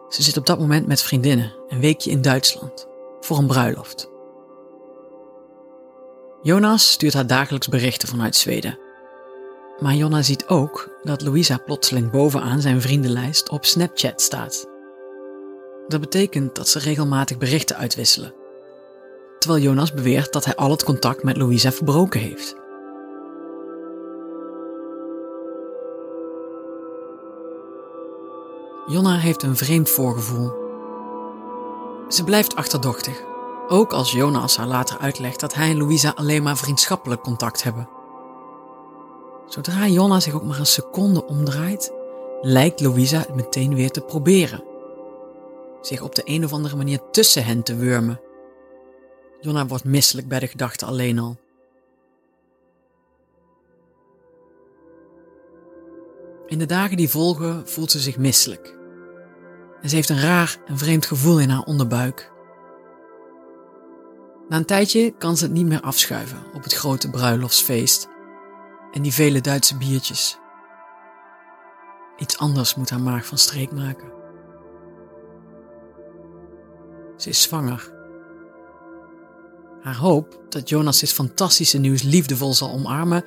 Ze 0.09 0.23
zit 0.23 0.37
op 0.37 0.45
dat 0.45 0.59
moment 0.59 0.87
met 0.87 1.01
vriendinnen 1.01 1.53
een 1.67 1.79
weekje 1.79 2.11
in 2.11 2.21
Duitsland 2.21 2.87
voor 3.19 3.37
een 3.37 3.47
bruiloft. 3.47 4.09
Jonas 6.41 6.91
stuurt 6.91 7.13
haar 7.13 7.27
dagelijks 7.27 7.67
berichten 7.67 8.07
vanuit 8.07 8.35
Zweden. 8.35 8.79
Maar 9.79 9.93
Jonna 9.93 10.21
ziet 10.21 10.47
ook 10.47 10.89
dat 11.03 11.21
Louisa 11.21 11.57
plotseling 11.57 12.11
bovenaan 12.11 12.61
zijn 12.61 12.81
vriendenlijst 12.81 13.49
op 13.49 13.65
Snapchat 13.65 14.21
staat. 14.21 14.67
Dat 15.87 15.99
betekent 16.01 16.55
dat 16.55 16.67
ze 16.67 16.79
regelmatig 16.79 17.37
berichten 17.37 17.75
uitwisselen. 17.75 18.33
Terwijl 19.39 19.63
Jonas 19.63 19.93
beweert 19.93 20.33
dat 20.33 20.45
hij 20.45 20.55
al 20.55 20.71
het 20.71 20.83
contact 20.83 21.23
met 21.23 21.37
Louisa 21.37 21.71
verbroken 21.71 22.19
heeft. 22.19 22.58
Jonna 28.89 29.17
heeft 29.17 29.43
een 29.43 29.55
vreemd 29.55 29.89
voorgevoel. 29.89 30.51
Ze 32.07 32.23
blijft 32.23 32.55
achterdochtig, 32.55 33.23
ook 33.67 33.93
als 33.93 34.11
Jonas 34.11 34.57
haar 34.57 34.67
later 34.67 34.97
uitlegt 34.97 35.39
dat 35.39 35.53
hij 35.53 35.69
en 35.69 35.77
Louisa 35.77 36.11
alleen 36.15 36.43
maar 36.43 36.57
vriendschappelijk 36.57 37.21
contact 37.21 37.63
hebben. 37.63 37.89
Zodra 39.45 39.87
Jonna 39.87 40.19
zich 40.19 40.33
ook 40.33 40.43
maar 40.43 40.59
een 40.59 40.65
seconde 40.65 41.25
omdraait, 41.25 41.93
lijkt 42.41 42.81
Louisa 42.81 43.17
het 43.17 43.35
meteen 43.35 43.75
weer 43.75 43.91
te 43.91 44.01
proberen. 44.01 44.63
Zich 45.81 46.01
op 46.01 46.15
de 46.15 46.21
een 46.25 46.43
of 46.43 46.53
andere 46.53 46.75
manier 46.75 46.99
tussen 47.11 47.45
hen 47.45 47.63
te 47.63 47.75
wurmen. 47.75 48.21
Jonna 49.39 49.67
wordt 49.67 49.83
misselijk 49.83 50.27
bij 50.27 50.39
de 50.39 50.47
gedachte 50.47 50.85
alleen 50.85 51.19
al. 51.19 51.37
In 56.45 56.59
de 56.59 56.65
dagen 56.65 56.97
die 56.97 57.09
volgen 57.09 57.67
voelt 57.67 57.91
ze 57.91 57.99
zich 57.99 58.17
misselijk. 58.17 58.77
En 59.81 59.89
ze 59.89 59.95
heeft 59.95 60.09
een 60.09 60.21
raar 60.21 60.57
en 60.65 60.77
vreemd 60.77 61.05
gevoel 61.05 61.39
in 61.39 61.49
haar 61.49 61.63
onderbuik. 61.63 62.31
Na 64.49 64.57
een 64.57 64.65
tijdje 64.65 65.13
kan 65.17 65.37
ze 65.37 65.43
het 65.43 65.53
niet 65.53 65.65
meer 65.65 65.81
afschuiven 65.81 66.43
op 66.53 66.63
het 66.63 66.73
grote 66.73 67.09
bruiloftsfeest 67.09 68.07
en 68.91 69.01
die 69.01 69.13
vele 69.13 69.41
Duitse 69.41 69.77
biertjes. 69.77 70.39
Iets 72.17 72.37
anders 72.37 72.75
moet 72.75 72.89
haar 72.89 73.01
maag 73.01 73.25
van 73.25 73.37
streek 73.37 73.71
maken. 73.71 74.11
Ze 77.17 77.29
is 77.29 77.41
zwanger. 77.41 77.93
Haar 79.81 79.95
hoop 79.97 80.41
dat 80.49 80.69
Jonas 80.69 80.99
dit 80.99 81.13
fantastische 81.13 81.77
nieuws 81.77 82.01
liefdevol 82.01 82.53
zal 82.53 82.71
omarmen, 82.71 83.23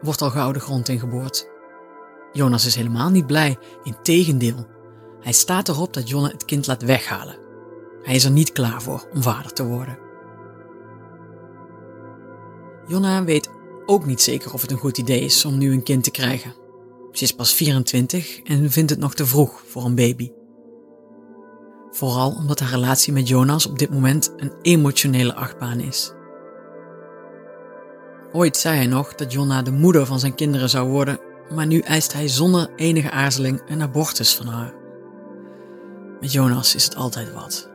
wordt 0.00 0.22
al 0.22 0.30
gouden 0.30 0.62
grond 0.62 0.88
ingeboord. 0.88 1.48
Jonas 2.32 2.66
is 2.66 2.74
helemaal 2.74 3.10
niet 3.10 3.26
blij, 3.26 3.58
integendeel. 3.82 4.66
Hij 5.20 5.32
staat 5.32 5.68
erop 5.68 5.94
dat 5.94 6.08
Jonne 6.08 6.28
het 6.28 6.44
kind 6.44 6.66
laat 6.66 6.82
weghalen. 6.82 7.38
Hij 8.02 8.14
is 8.14 8.24
er 8.24 8.30
niet 8.30 8.52
klaar 8.52 8.82
voor 8.82 9.08
om 9.12 9.22
vader 9.22 9.52
te 9.52 9.64
worden. 9.66 9.98
Jonna 12.86 13.24
weet 13.24 13.50
ook 13.86 14.06
niet 14.06 14.20
zeker 14.20 14.52
of 14.52 14.60
het 14.62 14.70
een 14.70 14.78
goed 14.78 14.98
idee 14.98 15.20
is 15.20 15.44
om 15.44 15.58
nu 15.58 15.72
een 15.72 15.82
kind 15.82 16.04
te 16.04 16.10
krijgen. 16.10 16.54
Ze 17.12 17.24
is 17.24 17.32
pas 17.32 17.54
24 17.54 18.40
en 18.42 18.70
vindt 18.70 18.90
het 18.90 18.98
nog 18.98 19.14
te 19.14 19.26
vroeg 19.26 19.62
voor 19.66 19.84
een 19.84 19.94
baby. 19.94 20.30
Vooral 21.90 22.30
omdat 22.30 22.60
haar 22.60 22.70
relatie 22.70 23.12
met 23.12 23.28
Jonas 23.28 23.66
op 23.66 23.78
dit 23.78 23.90
moment 23.90 24.32
een 24.36 24.52
emotionele 24.62 25.34
achtbaan 25.34 25.80
is. 25.80 26.12
Ooit 28.32 28.56
zei 28.56 28.76
hij 28.76 28.86
nog 28.86 29.14
dat 29.14 29.32
Jonna 29.32 29.62
de 29.62 29.72
moeder 29.72 30.06
van 30.06 30.18
zijn 30.18 30.34
kinderen 30.34 30.70
zou 30.70 30.88
worden, 30.88 31.20
maar 31.54 31.66
nu 31.66 31.78
eist 31.78 32.12
hij 32.12 32.28
zonder 32.28 32.70
enige 32.76 33.10
aarzeling 33.10 33.62
een 33.66 33.82
abortus 33.82 34.34
van 34.34 34.46
haar. 34.46 34.79
Met 36.20 36.32
Jonas 36.32 36.74
is 36.74 36.84
het 36.84 36.96
altijd 36.96 37.32
wat. 37.32 37.68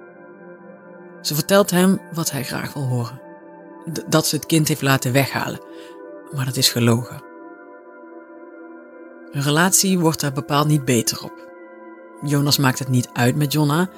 Ze 1.22 1.36
vertelt 1.36 1.72
hem 1.72 2.02
wat 2.14 2.32
hij 2.32 2.44
graag 2.44 2.74
wil 2.74 2.84
horen: 2.84 3.22
dat 4.08 4.28
ze 4.28 4.36
het 4.36 4.46
kind 4.46 4.68
heeft 4.68 4.82
laten 4.82 5.12
weghalen, 5.12 5.60
maar 6.32 6.46
dat 6.46 6.58
is 6.58 6.70
gelogen. 6.70 7.24
Hun 9.32 9.44
relatie 9.44 10.00
wordt 10.00 10.20
daar 10.20 10.34
bepaald 10.34 10.68
niet 10.68 10.86
beter 10.86 11.24
op. 11.24 11.50
Jonas 12.22 12.58
maakt 12.58 12.80
het 12.80 12.88
niet 12.88 13.10
uit 13.14 13.36
met 13.36 13.52
Jonna, 13.52 13.90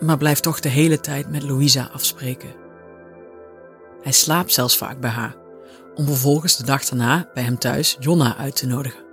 maar 0.00 0.18
blijft 0.18 0.42
toch 0.42 0.60
de 0.60 0.68
hele 0.68 1.00
tijd 1.00 1.30
met 1.30 1.42
Louisa 1.42 1.88
afspreken. 1.92 2.54
Hij 4.02 4.12
slaapt 4.12 4.52
zelfs 4.52 4.76
vaak 4.76 5.00
bij 5.00 5.10
haar, 5.10 5.36
om 5.94 6.06
vervolgens 6.06 6.56
de 6.56 6.64
dag 6.64 6.84
daarna 6.84 7.30
bij 7.34 7.42
hem 7.42 7.58
thuis 7.58 7.96
Jonna 8.00 8.36
uit 8.36 8.56
te 8.56 8.66
nodigen. 8.66 9.04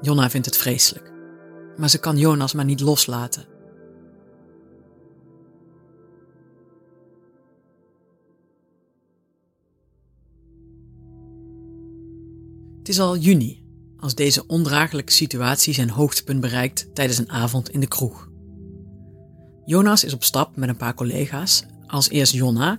Jonna 0.00 0.30
vindt 0.30 0.46
het 0.46 0.56
vreselijk, 0.56 1.10
maar 1.80 1.90
ze 1.90 1.98
kan 1.98 2.16
Jonas 2.18 2.52
maar 2.52 2.64
niet 2.64 2.80
loslaten. 2.80 3.44
Het 12.78 12.88
is 12.88 13.00
al 13.00 13.16
juni 13.16 13.64
als 13.96 14.14
deze 14.14 14.46
ondraaglijke 14.46 15.12
situatie 15.12 15.74
zijn 15.74 15.90
hoogtepunt 15.90 16.40
bereikt 16.40 16.94
tijdens 16.94 17.18
een 17.18 17.30
avond 17.30 17.70
in 17.70 17.80
de 17.80 17.88
kroeg. 17.88 18.28
Jonas 19.64 20.04
is 20.04 20.14
op 20.14 20.24
stap 20.24 20.56
met 20.56 20.68
een 20.68 20.76
paar 20.76 20.94
collega's, 20.94 21.64
als 21.86 22.08
eerst 22.08 22.32
Jonna 22.32 22.78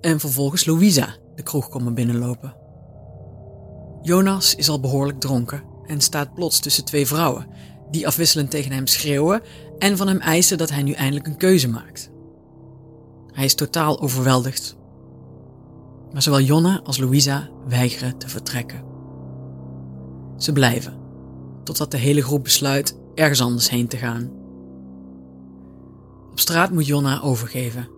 en 0.00 0.20
vervolgens 0.20 0.64
Louisa 0.64 1.16
de 1.34 1.42
kroeg 1.42 1.68
komen 1.68 1.94
binnenlopen. 1.94 2.56
Jonas 4.02 4.54
is 4.54 4.68
al 4.68 4.80
behoorlijk 4.80 5.20
dronken 5.20 5.62
en 5.86 6.00
staat 6.00 6.34
plots 6.34 6.60
tussen 6.60 6.84
twee 6.84 7.06
vrouwen, 7.06 7.46
die 7.90 8.06
afwisselend 8.06 8.50
tegen 8.50 8.72
hem 8.72 8.86
schreeuwen 8.86 9.42
en 9.78 9.96
van 9.96 10.08
hem 10.08 10.18
eisen 10.18 10.58
dat 10.58 10.70
hij 10.70 10.82
nu 10.82 10.92
eindelijk 10.92 11.26
een 11.26 11.36
keuze 11.36 11.68
maakt. 11.68 12.10
Hij 13.32 13.44
is 13.44 13.54
totaal 13.54 14.00
overweldigd. 14.00 14.76
Maar 16.12 16.22
zowel 16.22 16.40
Jonna 16.40 16.80
als 16.84 16.98
Louisa 16.98 17.48
weigeren 17.68 18.18
te 18.18 18.28
vertrekken. 18.28 18.84
Ze 20.36 20.52
blijven, 20.52 20.98
totdat 21.64 21.90
de 21.90 21.96
hele 21.96 22.22
groep 22.22 22.44
besluit 22.44 22.98
ergens 23.14 23.40
anders 23.40 23.70
heen 23.70 23.88
te 23.88 23.96
gaan. 23.96 24.30
Op 26.30 26.40
straat 26.40 26.72
moet 26.72 26.86
Jonna 26.86 27.20
overgeven. 27.20 27.88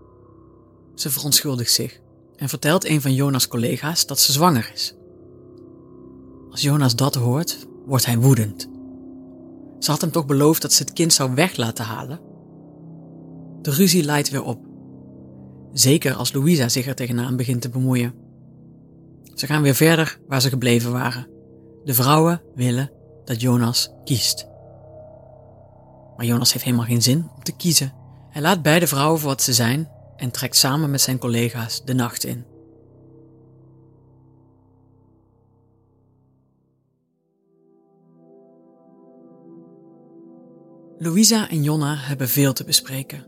Ze 0.94 1.10
verontschuldigt 1.10 1.72
zich 1.72 2.00
en 2.36 2.48
vertelt 2.48 2.84
een 2.84 3.00
van 3.00 3.14
Jonas' 3.14 3.48
collega's 3.48 4.06
dat 4.06 4.20
ze 4.20 4.32
zwanger 4.32 4.70
is. 4.74 4.94
Als 6.50 6.60
Jonas 6.60 6.96
dat 6.96 7.14
hoort, 7.14 7.66
wordt 7.86 8.06
hij 8.06 8.18
woedend. 8.18 8.71
Ze 9.82 9.90
had 9.90 10.00
hem 10.00 10.10
toch 10.10 10.26
beloofd 10.26 10.62
dat 10.62 10.72
ze 10.72 10.82
het 10.82 10.92
kind 10.92 11.12
zou 11.12 11.34
weg 11.34 11.56
laten 11.56 11.84
halen? 11.84 12.20
De 13.62 13.70
ruzie 13.70 14.04
leidt 14.04 14.30
weer 14.30 14.42
op. 14.44 14.60
Zeker 15.72 16.14
als 16.14 16.32
Louisa 16.32 16.68
zich 16.68 16.86
er 16.86 16.94
tegenaan 16.94 17.36
begint 17.36 17.62
te 17.62 17.68
bemoeien. 17.68 18.14
Ze 19.34 19.46
gaan 19.46 19.62
weer 19.62 19.74
verder 19.74 20.18
waar 20.26 20.40
ze 20.40 20.48
gebleven 20.48 20.92
waren. 20.92 21.26
De 21.84 21.94
vrouwen 21.94 22.42
willen 22.54 22.90
dat 23.24 23.40
Jonas 23.40 23.90
kiest. 24.04 24.46
Maar 26.16 26.26
Jonas 26.26 26.52
heeft 26.52 26.64
helemaal 26.64 26.86
geen 26.86 27.02
zin 27.02 27.28
om 27.36 27.42
te 27.42 27.56
kiezen. 27.56 27.92
Hij 28.30 28.42
laat 28.42 28.62
beide 28.62 28.86
vrouwen 28.86 29.20
voor 29.20 29.28
wat 29.28 29.42
ze 29.42 29.52
zijn 29.52 29.88
en 30.16 30.30
trekt 30.30 30.56
samen 30.56 30.90
met 30.90 31.00
zijn 31.00 31.18
collega's 31.18 31.84
de 31.84 31.94
nacht 31.94 32.24
in. 32.24 32.51
Louisa 41.02 41.48
en 41.48 41.62
Jonna 41.62 41.94
hebben 41.96 42.28
veel 42.28 42.52
te 42.52 42.64
bespreken. 42.64 43.26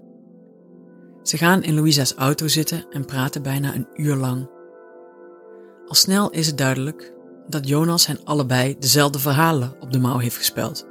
Ze 1.22 1.36
gaan 1.36 1.62
in 1.62 1.74
Louisa's 1.74 2.14
auto 2.16 2.48
zitten 2.48 2.86
en 2.90 3.04
praten 3.04 3.42
bijna 3.42 3.74
een 3.74 3.88
uur 3.94 4.14
lang. 4.14 4.50
Al 5.86 5.94
snel 5.94 6.30
is 6.30 6.46
het 6.46 6.58
duidelijk 6.58 7.12
dat 7.46 7.68
Jonas 7.68 8.06
hen 8.06 8.24
allebei 8.24 8.76
dezelfde 8.78 9.18
verhalen 9.18 9.76
op 9.80 9.92
de 9.92 9.98
mouw 9.98 10.18
heeft 10.18 10.36
gespeld. 10.36 10.86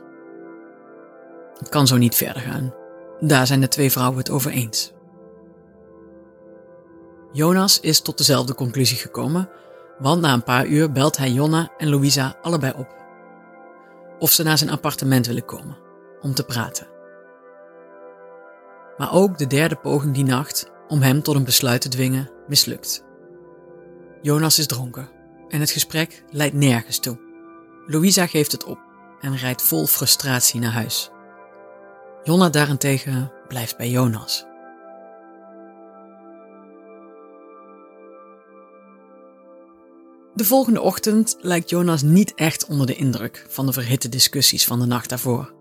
Het 1.58 1.70
kan 1.70 1.88
zo 1.88 1.98
niet 1.98 2.16
verder 2.16 2.42
gaan. 2.42 2.74
Daar 3.20 3.48
zijn 3.48 3.62
de 3.62 3.68
twee 3.68 3.92
vrouwen 3.92 4.18
het 4.18 4.30
over 4.30 4.52
eens. 4.52 4.94
Jonas 7.32 7.80
is 7.80 8.02
tot 8.02 8.18
dezelfde 8.18 8.56
conclusie 8.56 8.98
gekomen, 8.98 9.50
want 9.98 10.22
na 10.22 10.34
een 10.34 10.44
paar 10.44 10.66
uur 10.66 10.92
belt 10.92 11.18
hij 11.18 11.32
Jonna 11.32 11.72
en 11.78 11.90
Louisa 11.90 12.38
allebei 12.42 12.74
op. 12.78 12.88
Of 14.20 14.32
ze 14.32 14.44
naar 14.44 14.58
zijn 14.58 14.70
appartement 14.70 15.28
willen 15.28 15.46
komen, 15.46 15.83
om 16.24 16.34
te 16.34 16.44
praten. 16.44 16.88
Maar 18.98 19.14
ook 19.14 19.38
de 19.38 19.48
derde 19.48 19.76
poging 19.76 20.14
die 20.14 20.24
nacht, 20.24 20.72
om 20.88 21.02
hem 21.02 21.22
tot 21.22 21.36
een 21.36 21.44
besluit 21.44 21.82
te 21.82 21.90
dwingen, 21.90 22.32
mislukt. 22.48 23.04
Jonas 24.22 24.60
is 24.60 24.68
dronken 24.68 25.10
en 25.50 25.60
het 25.60 25.72
gesprek 25.72 26.24
leidt 26.30 26.56
nergens 26.56 27.00
toe. 27.00 27.20
Louisa 27.86 28.28
geeft 28.28 28.52
het 28.52 28.64
op 28.64 28.80
en 29.22 29.36
rijdt 29.36 29.62
vol 29.62 29.86
frustratie 29.86 30.60
naar 30.60 30.72
huis. 30.72 31.12
Jonna 32.24 32.50
daarentegen 32.50 33.32
blijft 33.48 33.78
bij 33.78 33.90
Jonas. 33.90 34.46
De 40.36 40.46
volgende 40.46 40.82
ochtend 40.82 41.38
lijkt 41.40 41.70
Jonas 41.70 42.02
niet 42.02 42.34
echt 42.36 42.66
onder 42.66 42.88
de 42.88 42.96
indruk 42.96 43.46
van 43.50 43.66
de 43.66 43.74
verhitte 43.74 44.10
discussies 44.10 44.66
van 44.66 44.80
de 44.80 44.86
nacht 44.86 45.10
daarvoor. 45.10 45.54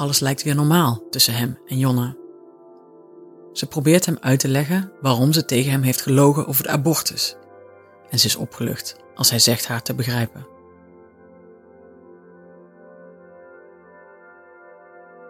Alles 0.00 0.20
lijkt 0.20 0.42
weer 0.42 0.54
normaal 0.54 1.02
tussen 1.10 1.34
hem 1.34 1.58
en 1.66 1.78
Jonna. 1.78 2.16
Ze 3.52 3.66
probeert 3.66 4.06
hem 4.06 4.16
uit 4.20 4.40
te 4.40 4.48
leggen 4.48 4.92
waarom 5.00 5.32
ze 5.32 5.44
tegen 5.44 5.70
hem 5.70 5.82
heeft 5.82 6.00
gelogen 6.00 6.46
over 6.46 6.62
de 6.62 6.68
abortus. 6.68 7.36
En 8.10 8.18
ze 8.18 8.26
is 8.26 8.36
opgelucht 8.36 8.96
als 9.14 9.30
hij 9.30 9.38
zegt 9.38 9.66
haar 9.66 9.82
te 9.82 9.94
begrijpen. 9.94 10.46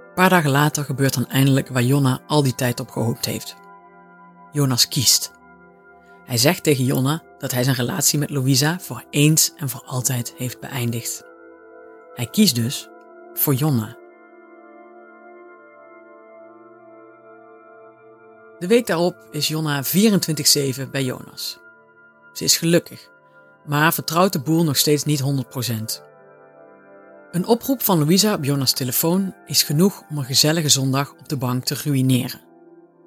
Een 0.08 0.14
paar 0.14 0.28
dagen 0.28 0.50
later 0.50 0.84
gebeurt 0.84 1.14
dan 1.14 1.26
eindelijk 1.26 1.68
waar 1.68 1.82
Jonna 1.82 2.20
al 2.26 2.42
die 2.42 2.54
tijd 2.54 2.80
op 2.80 2.90
gehoopt 2.90 3.24
heeft. 3.24 3.56
Jonas 4.52 4.88
kiest. 4.88 5.32
Hij 6.24 6.36
zegt 6.36 6.62
tegen 6.62 6.84
Jonna 6.84 7.22
dat 7.38 7.52
hij 7.52 7.62
zijn 7.62 7.76
relatie 7.76 8.18
met 8.18 8.30
Louisa 8.30 8.80
voor 8.80 9.04
eens 9.10 9.52
en 9.56 9.68
voor 9.68 9.82
altijd 9.86 10.34
heeft 10.36 10.60
beëindigd. 10.60 11.22
Hij 12.14 12.26
kiest 12.26 12.54
dus 12.54 12.88
voor 13.34 13.54
Jonna. 13.54 13.99
De 18.60 18.66
week 18.66 18.86
daarop 18.86 19.28
is 19.30 19.48
Jonna 19.48 19.84
24-7 19.84 20.90
bij 20.90 21.04
Jonas. 21.04 21.58
Ze 22.32 22.44
is 22.44 22.56
gelukkig, 22.56 23.10
maar 23.66 23.94
vertrouwt 23.94 24.32
de 24.32 24.40
boel 24.40 24.64
nog 24.64 24.76
steeds 24.76 25.04
niet 25.04 25.22
100%. 25.22 25.74
Een 27.30 27.46
oproep 27.46 27.82
van 27.82 27.98
Louisa 27.98 28.34
op 28.34 28.44
Jonas' 28.44 28.72
telefoon 28.72 29.34
is 29.46 29.62
genoeg 29.62 30.02
om 30.10 30.18
een 30.18 30.24
gezellige 30.24 30.68
zondag 30.68 31.10
op 31.10 31.28
de 31.28 31.36
bank 31.36 31.64
te 31.64 31.74
ruïneren. 31.84 32.40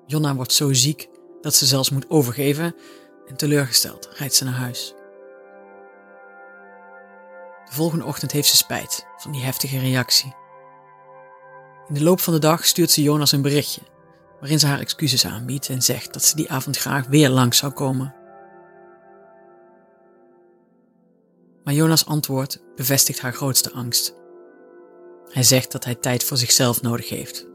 Jonna 0.06 0.36
wordt 0.36 0.54
zo 0.54 0.74
ziek 0.74 1.10
dat 1.42 1.56
ze 1.56 1.66
zelfs 1.66 1.90
moet 1.90 2.10
overgeven 2.10 2.76
en 3.28 3.36
teleurgesteld 3.36 4.10
rijdt 4.14 4.36
ze 4.36 4.44
naar 4.44 4.54
huis. 4.54 4.94
De 7.66 7.72
volgende 7.74 8.06
ochtend 8.06 8.32
heeft 8.32 8.48
ze 8.48 8.58
spijt 8.58 9.06
van 9.18 9.32
die 9.32 9.44
heftige 9.44 9.80
reactie. 9.80 10.36
In 11.88 11.94
de 11.94 12.04
loop 12.04 12.20
van 12.20 12.34
de 12.34 12.40
dag 12.40 12.66
stuurt 12.66 12.92
ze 12.92 13.02
Jonas 13.02 13.32
een 13.32 13.42
berichtje 13.42 13.82
waarin 14.44 14.62
ze 14.62 14.68
haar 14.68 14.80
excuses 14.80 15.26
aanbiedt 15.26 15.70
en 15.70 15.82
zegt 15.82 16.14
dat 16.14 16.24
ze 16.24 16.36
die 16.36 16.52
avond 16.52 16.78
graag 16.78 17.08
weer 17.08 17.30
langs 17.30 17.58
zou 17.58 17.72
komen. 17.72 18.16
Maar 21.64 21.74
Jonas' 21.74 22.06
antwoord 22.06 22.64
bevestigt 22.76 23.20
haar 23.20 23.34
grootste 23.34 23.72
angst. 23.72 24.16
Hij 25.30 25.44
zegt 25.44 25.72
dat 25.72 25.84
hij 25.84 25.96
tijd 25.96 26.24
voor 26.24 26.38
zichzelf 26.38 26.82
nodig 26.82 27.10
heeft. 27.10 27.48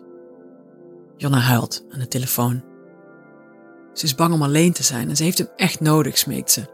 Jonna 1.16 1.38
huilt 1.38 1.84
aan 1.90 1.98
de 1.98 2.08
telefoon. 2.08 2.64
Ze 3.92 4.04
is 4.04 4.14
bang 4.14 4.34
om 4.34 4.42
alleen 4.42 4.72
te 4.72 4.82
zijn 4.82 5.08
en 5.08 5.16
ze 5.16 5.24
heeft 5.24 5.38
hem 5.38 5.48
echt 5.56 5.80
nodig, 5.80 6.18
smeekt 6.18 6.50
ze. 6.50 6.66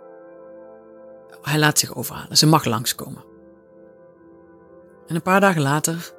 Hij 1.43 1.59
laat 1.59 1.79
zich 1.79 1.95
overhalen, 1.95 2.37
ze 2.37 2.47
mag 2.47 2.65
langskomen. 2.65 3.25
En 5.07 5.15
een 5.15 5.23
paar 5.23 5.41
dagen 5.41 5.63
later 5.63 6.15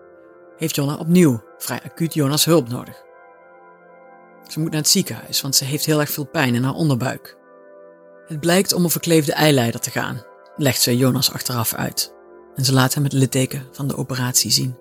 heeft 0.57 0.75
Jonna 0.75 0.95
opnieuw 0.95 1.43
vrij 1.57 1.81
acuut 1.83 2.13
Jonas 2.13 2.45
hulp 2.45 2.69
nodig. 2.69 3.03
Ze 4.47 4.59
moet 4.59 4.71
naar 4.71 4.81
het 4.81 4.89
ziekenhuis, 4.89 5.41
want 5.41 5.55
ze 5.55 5.65
heeft 5.65 5.85
heel 5.85 5.99
erg 5.99 6.09
veel 6.09 6.25
pijn 6.25 6.55
in 6.55 6.63
haar 6.63 6.73
onderbuik. 6.73 7.37
Het 8.27 8.39
blijkt 8.39 8.73
om 8.73 8.83
een 8.83 8.89
verkleefde 8.89 9.33
eileider 9.33 9.79
te 9.79 9.91
gaan, 9.91 10.23
legt 10.57 10.81
ze 10.81 10.97
Jonas 10.97 11.31
achteraf 11.31 11.73
uit. 11.73 12.13
En 12.55 12.65
ze 12.65 12.73
laat 12.73 12.93
hem 12.93 13.03
het 13.03 13.13
litteken 13.13 13.67
van 13.71 13.87
de 13.87 13.97
operatie 13.97 14.51
zien. 14.51 14.75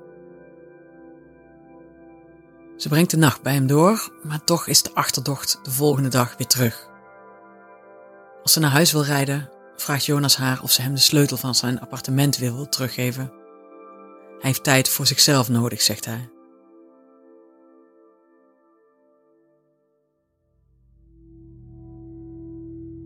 Ze 2.76 2.88
brengt 2.88 3.10
de 3.10 3.16
nacht 3.16 3.42
bij 3.42 3.54
hem 3.54 3.66
door, 3.66 4.12
maar 4.22 4.44
toch 4.44 4.66
is 4.66 4.82
de 4.82 4.94
achterdocht 4.94 5.58
de 5.62 5.70
volgende 5.70 6.08
dag 6.08 6.36
weer 6.36 6.46
terug. 6.46 6.88
Als 8.42 8.52
ze 8.52 8.60
naar 8.60 8.70
huis 8.70 8.92
wil 8.92 9.04
rijden, 9.04 9.50
vraagt 9.76 10.04
Jonas 10.04 10.36
haar 10.36 10.62
of 10.62 10.70
ze 10.70 10.82
hem 10.82 10.94
de 10.94 11.00
sleutel 11.00 11.36
van 11.36 11.54
zijn 11.54 11.80
appartement 11.80 12.36
weer 12.36 12.54
wil 12.54 12.68
teruggeven. 12.68 13.32
Hij 14.28 14.52
heeft 14.52 14.64
tijd 14.64 14.88
voor 14.88 15.06
zichzelf 15.06 15.48
nodig, 15.48 15.82
zegt 15.82 16.04
hij. 16.04 16.33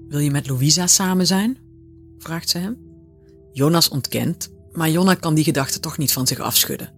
Wil 0.08 0.18
je 0.18 0.30
met 0.30 0.48
Louisa 0.48 0.86
samen 0.86 1.26
zijn? 1.26 1.58
vraagt 2.18 2.48
ze 2.48 2.58
hem. 2.58 2.78
Jonas 3.52 3.88
ontkent, 3.88 4.48
maar 4.72 4.90
Jonna 4.90 5.14
kan 5.14 5.34
die 5.34 5.44
gedachte 5.44 5.80
toch 5.80 5.98
niet 5.98 6.12
van 6.12 6.26
zich 6.26 6.38
afschudden. 6.38 6.92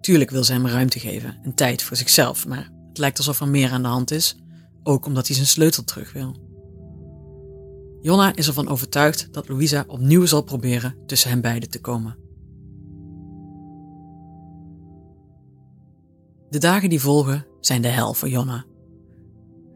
Tuurlijk 0.00 0.30
wil 0.30 0.44
ze 0.44 0.52
hem 0.52 0.66
ruimte 0.66 0.98
geven 0.98 1.38
en 1.42 1.54
tijd 1.54 1.82
voor 1.82 1.96
zichzelf, 1.96 2.46
maar 2.46 2.70
het 2.88 2.98
lijkt 2.98 3.18
alsof 3.18 3.40
er 3.40 3.48
meer 3.48 3.70
aan 3.70 3.82
de 3.82 3.88
hand 3.88 4.10
is, 4.10 4.36
ook 4.82 5.06
omdat 5.06 5.26
hij 5.26 5.36
zijn 5.36 5.48
sleutel 5.48 5.84
terug 5.84 6.12
wil. 6.12 6.36
Jonna 8.00 8.34
is 8.34 8.46
ervan 8.46 8.68
overtuigd 8.68 9.28
dat 9.32 9.48
Louisa 9.48 9.84
opnieuw 9.86 10.26
zal 10.26 10.42
proberen 10.42 10.96
tussen 11.06 11.30
hen 11.30 11.40
beiden 11.40 11.70
te 11.70 11.80
komen. 11.80 12.16
De 16.50 16.58
dagen 16.58 16.88
die 16.88 17.00
volgen 17.00 17.46
zijn 17.60 17.82
de 17.82 17.88
hel 17.88 18.14
voor 18.14 18.28
Jonna. 18.28 18.64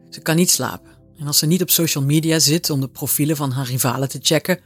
Ze 0.09 0.21
kan 0.21 0.35
niet 0.35 0.49
slapen 0.49 0.88
en 1.19 1.27
als 1.27 1.37
ze 1.37 1.45
niet 1.45 1.61
op 1.61 1.69
social 1.69 2.03
media 2.03 2.39
zit 2.39 2.69
om 2.69 2.81
de 2.81 2.89
profielen 2.89 3.35
van 3.35 3.51
haar 3.51 3.65
rivalen 3.65 4.09
te 4.09 4.19
checken, 4.21 4.59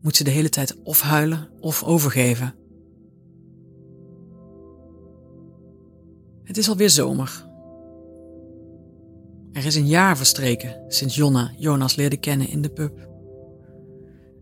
moet 0.00 0.16
ze 0.16 0.24
de 0.24 0.30
hele 0.30 0.48
tijd 0.48 0.76
of 0.82 1.00
huilen 1.00 1.48
of 1.60 1.82
overgeven. 1.82 2.54
Het 6.44 6.58
is 6.58 6.68
alweer 6.68 6.90
zomer. 6.90 7.48
Er 9.52 9.64
is 9.64 9.74
een 9.74 9.86
jaar 9.86 10.16
verstreken 10.16 10.84
sinds 10.88 11.14
Jonna 11.14 11.52
Jonas 11.58 11.96
leerde 11.96 12.16
kennen 12.16 12.48
in 12.48 12.62
de 12.62 12.70
pub. 12.70 13.08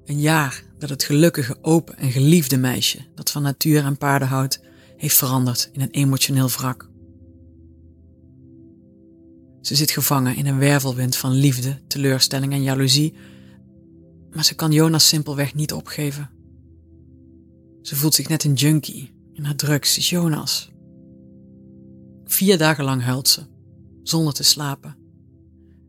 Een 0.04 0.20
jaar 0.20 0.64
dat 0.78 0.88
het 0.88 1.02
gelukkige, 1.02 1.57
open 1.62 1.96
en 1.96 2.11
geliefde 2.11 2.57
meisje 2.57 2.98
dat 3.14 3.31
van 3.31 3.42
natuur 3.42 3.85
en 3.85 3.98
paarden 3.98 4.28
houdt, 4.28 4.61
heeft 4.96 5.16
veranderd 5.16 5.70
in 5.72 5.81
een 5.81 5.90
emotioneel 5.90 6.48
wrak. 6.48 6.88
Ze 9.61 9.75
zit 9.75 9.90
gevangen 9.90 10.37
in 10.37 10.47
een 10.47 10.59
wervelwind 10.59 11.16
van 11.16 11.33
liefde, 11.33 11.79
teleurstelling 11.87 12.53
en 12.53 12.62
jaloezie, 12.62 13.14
maar 14.31 14.44
ze 14.44 14.55
kan 14.55 14.73
Jonas 14.73 15.09
simpelweg 15.09 15.55
niet 15.55 15.73
opgeven. 15.73 16.31
Ze 17.83 17.97
voelt 17.97 18.14
zich 18.14 18.29
net 18.29 18.44
een 18.44 18.55
junkie 18.55 19.14
en 19.35 19.44
haar 19.44 19.57
drugs 19.57 19.99
is 19.99 20.11
Jonas. 20.11 20.71
Vier 22.25 22.59
dagen 22.59 22.85
lang 22.85 23.03
huilt 23.03 23.29
ze, 23.29 23.42
zonder 24.03 24.35
te 24.35 24.42
slapen. 24.42 24.97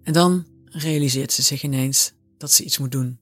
En 0.04 0.14
dan 0.14 0.46
realiseert 0.66 1.32
ze 1.32 1.42
zich 1.42 1.64
ineens 1.64 2.14
dat 2.38 2.52
ze 2.52 2.64
iets 2.64 2.78
moet 2.78 2.92
doen. 2.92 3.20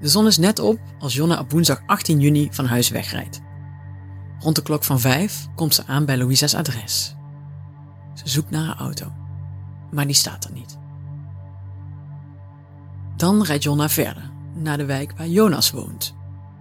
De 0.00 0.08
zon 0.08 0.26
is 0.26 0.36
net 0.36 0.58
op 0.58 0.80
als 0.98 1.14
Jonna 1.14 1.40
op 1.40 1.50
woensdag 1.50 1.82
18 1.86 2.20
juni 2.20 2.48
van 2.50 2.64
huis 2.64 2.88
wegrijdt. 2.88 3.40
Rond 4.40 4.56
de 4.56 4.62
klok 4.62 4.84
van 4.84 5.00
vijf 5.00 5.48
komt 5.54 5.74
ze 5.74 5.86
aan 5.86 6.04
bij 6.04 6.16
Louisa's 6.18 6.54
adres. 6.54 7.14
Ze 8.14 8.28
zoekt 8.28 8.50
naar 8.50 8.64
haar 8.64 8.78
auto, 8.78 9.12
maar 9.90 10.06
die 10.06 10.14
staat 10.14 10.44
er 10.44 10.52
niet. 10.52 10.78
Dan 13.16 13.42
rijdt 13.42 13.62
Jonna 13.62 13.88
verder, 13.88 14.30
naar 14.54 14.76
de 14.76 14.84
wijk 14.84 15.12
waar 15.16 15.28
Jonas 15.28 15.70
woont. 15.70 16.14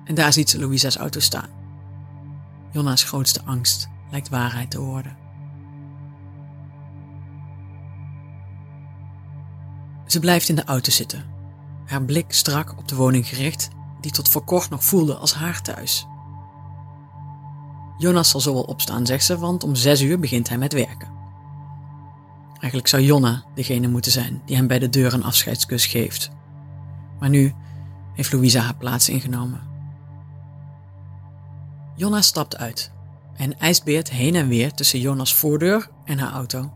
En 0.06 0.16
daar 0.16 0.34
ziet 0.34 0.50
ze 0.50 0.60
Louisa's 0.60 0.96
auto 0.96 1.20
staan. 1.20 1.50
Jonna's 2.72 3.04
grootste 3.04 3.42
angst 3.46 3.90
lijkt 4.12 4.30
waarheid 4.30 4.72
te 4.72 4.80
worden. 4.80 5.18
Ze 10.06 10.20
blijft 10.20 10.50
in 10.50 10.56
de 10.56 10.64
auto 10.64 10.92
zitten, 10.92 11.26
haar 11.86 12.04
blik 12.04 12.32
strak 12.34 12.78
op 12.78 12.88
de 12.88 12.96
woning 12.96 13.28
gericht, 13.28 13.70
die 14.02 14.12
tot 14.12 14.30
voor 14.30 14.44
kort 14.44 14.70
nog 14.70 14.84
voelde 14.84 15.16
als 15.16 15.34
haar 15.34 15.62
thuis. 15.62 16.08
Jonas 18.00 18.30
zal 18.30 18.40
zo 18.40 18.54
wel 18.54 18.64
opstaan, 18.64 19.06
zegt 19.06 19.26
ze, 19.26 19.38
want 19.38 19.64
om 19.64 19.76
zes 19.76 20.02
uur 20.02 20.20
begint 20.20 20.50
hij 20.50 20.58
met 20.58 20.74
werken. 20.74 21.08
Eigenlijk 22.52 22.88
zou 22.88 23.04
Jonna 23.04 23.44
degene 23.56 23.88
moeten 23.88 24.12
zijn 24.12 24.42
die 24.46 24.56
hem 24.56 24.68
bij 24.68 24.80
de 24.80 24.90
deur 24.90 25.14
een 25.14 25.24
afscheidskus 25.24 25.86
geeft. 25.86 26.30
Maar 27.20 27.30
nu 27.30 27.54
heeft 28.14 28.32
Louisa 28.32 28.62
haar 28.62 28.76
plaats 28.76 29.10
ingenomen. 29.10 29.62
Jonna 31.96 32.22
stapt 32.22 32.58
uit 32.58 32.92
en 33.36 33.60
ijsbeert 33.60 34.10
heen 34.10 34.36
en 34.36 34.48
weer 34.48 34.74
tussen 34.74 35.00
Jonas' 35.00 35.36
voordeur 35.36 35.90
en 36.06 36.20
haar 36.20 36.32
auto. 36.32 36.72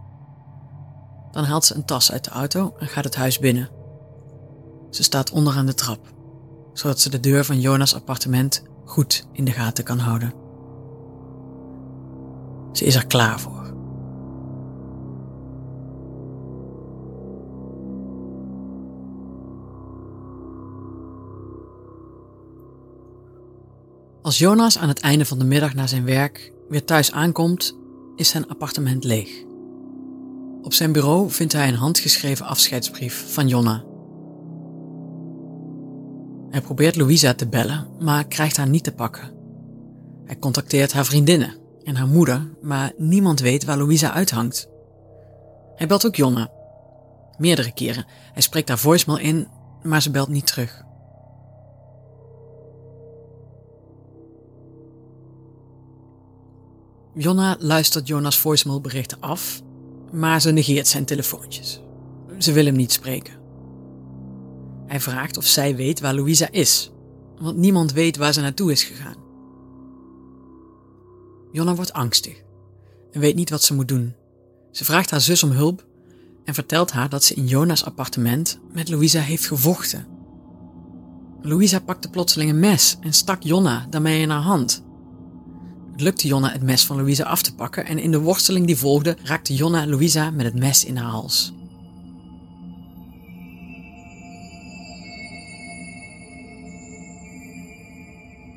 Dan 1.31 1.43
haalt 1.43 1.65
ze 1.65 1.75
een 1.75 1.85
tas 1.85 2.11
uit 2.11 2.23
de 2.23 2.29
auto 2.29 2.73
en 2.79 2.87
gaat 2.87 3.03
het 3.03 3.15
huis 3.15 3.39
binnen. 3.39 3.69
Ze 4.89 5.03
staat 5.03 5.31
onderaan 5.31 5.65
de 5.65 5.73
trap, 5.73 6.13
zodat 6.73 6.99
ze 6.99 7.09
de 7.09 7.19
deur 7.19 7.45
van 7.45 7.59
Jonas' 7.59 7.95
appartement 7.95 8.63
goed 8.85 9.27
in 9.31 9.45
de 9.45 9.51
gaten 9.51 9.83
kan 9.83 9.99
houden. 9.99 10.42
Ze 12.73 12.85
is 12.85 12.95
er 12.95 13.05
klaar 13.05 13.39
voor. 13.39 13.73
Als 24.21 24.37
Jonas 24.37 24.77
aan 24.77 24.87
het 24.87 24.99
einde 24.99 25.25
van 25.25 25.39
de 25.39 25.45
middag 25.45 25.73
na 25.73 25.87
zijn 25.87 26.05
werk 26.05 26.53
weer 26.69 26.85
thuis 26.85 27.11
aankomt, 27.11 27.77
is 28.15 28.29
zijn 28.29 28.47
appartement 28.47 29.03
leeg. 29.03 29.29
Op 30.61 30.73
zijn 30.73 30.91
bureau 30.91 31.29
vindt 31.29 31.53
hij 31.53 31.67
een 31.67 31.75
handgeschreven 31.75 32.45
afscheidsbrief 32.45 33.33
van 33.33 33.47
Jonna. 33.47 33.83
Hij 36.49 36.61
probeert 36.61 36.95
Louisa 36.95 37.33
te 37.33 37.47
bellen, 37.47 37.87
maar 37.99 38.27
krijgt 38.27 38.57
haar 38.57 38.69
niet 38.69 38.83
te 38.83 38.93
pakken. 38.93 39.31
Hij 40.25 40.39
contacteert 40.39 40.93
haar 40.93 41.05
vriendinnen 41.05 41.62
en 41.83 41.95
haar 41.95 42.07
moeder, 42.07 42.49
maar 42.61 42.91
niemand 42.97 43.39
weet 43.39 43.63
waar 43.65 43.77
Louisa 43.77 44.13
uithangt. 44.13 44.67
Hij 45.75 45.87
belt 45.87 46.05
ook 46.05 46.15
Jonna. 46.15 46.51
Meerdere 47.37 47.73
keren. 47.73 48.05
Hij 48.33 48.41
spreekt 48.41 48.67
haar 48.67 48.77
voicemail 48.77 49.19
in, 49.19 49.47
maar 49.83 50.01
ze 50.01 50.11
belt 50.11 50.29
niet 50.29 50.47
terug. 50.47 50.83
Jonna 57.15 57.55
luistert 57.59 58.07
Jonas 58.07 58.37
voicemailberichten 58.39 59.19
af, 59.19 59.61
maar 60.11 60.41
ze 60.41 60.51
negeert 60.51 60.87
zijn 60.87 61.05
telefoontjes. 61.05 61.81
Ze 62.37 62.51
wil 62.51 62.65
hem 62.65 62.75
niet 62.75 62.91
spreken. 62.91 63.33
Hij 64.87 64.99
vraagt 64.99 65.37
of 65.37 65.45
zij 65.45 65.75
weet 65.75 65.99
waar 65.99 66.13
Louisa 66.13 66.47
is, 66.51 66.91
want 67.39 67.57
niemand 67.57 67.91
weet 67.91 68.17
waar 68.17 68.33
ze 68.33 68.41
naartoe 68.41 68.71
is 68.71 68.83
gegaan. 68.83 69.22
Jonna 71.53 71.75
wordt 71.75 71.93
angstig 71.93 72.43
en 73.11 73.19
weet 73.19 73.35
niet 73.35 73.49
wat 73.49 73.63
ze 73.63 73.73
moet 73.73 73.87
doen. 73.87 74.15
Ze 74.71 74.85
vraagt 74.85 75.11
haar 75.11 75.21
zus 75.21 75.43
om 75.43 75.51
hulp 75.51 75.85
en 76.45 76.53
vertelt 76.53 76.91
haar 76.91 77.09
dat 77.09 77.23
ze 77.23 77.33
in 77.33 77.47
Jonas' 77.47 77.85
appartement 77.85 78.59
met 78.71 78.89
Louisa 78.89 79.19
heeft 79.19 79.47
gevochten. 79.47 80.07
Louisa 81.41 81.79
pakte 81.79 82.09
plotseling 82.09 82.49
een 82.49 82.59
mes 82.59 82.97
en 83.01 83.13
stak 83.13 83.43
Jonna 83.43 83.87
daarmee 83.89 84.21
in 84.21 84.29
haar 84.29 84.41
hand. 84.41 84.83
Het 85.91 86.01
lukte 86.01 86.27
Jonna 86.27 86.51
het 86.51 86.63
mes 86.63 86.85
van 86.85 86.95
Louisa 86.95 87.23
af 87.23 87.41
te 87.41 87.55
pakken 87.55 87.85
en 87.85 87.99
in 87.99 88.11
de 88.11 88.19
worsteling 88.19 88.65
die 88.65 88.77
volgde 88.77 89.17
raakte 89.23 89.55
Jonna 89.55 89.87
Louisa 89.87 90.31
met 90.31 90.45
het 90.45 90.59
mes 90.59 90.85
in 90.85 90.97
haar 90.97 91.11
hals. 91.11 91.53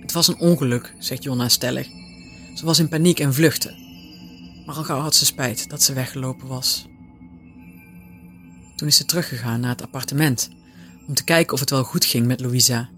Het 0.01 0.13
was 0.13 0.29
een 0.29 0.39
ongeluk, 0.39 0.95
zegt 0.99 1.23
Jonna 1.23 1.49
stellig. 1.49 2.06
Ze 2.57 2.65
was 2.65 2.79
in 2.79 2.89
paniek 2.89 3.21
en 3.21 3.35
vluchtte. 3.35 3.75
Maar 4.67 4.75
al 4.75 4.85
gauw 4.85 5.01
had 5.01 5.15
ze 5.15 5.25
spijt 5.25 5.71
dat 5.71 5.83
ze 5.83 5.93
weggelopen 5.93 6.49
was. 6.49 6.89
Toen 8.77 8.89
is 8.89 8.97
ze 8.97 9.05
teruggegaan 9.05 9.61
naar 9.61 9.71
het 9.71 9.83
appartement 9.83 10.51
om 11.07 11.15
te 11.15 11.25
kijken 11.25 11.53
of 11.53 11.61
het 11.61 11.71
wel 11.71 11.83
goed 11.83 12.05
ging 12.05 12.27
met 12.27 12.41
Louisa. 12.41 12.89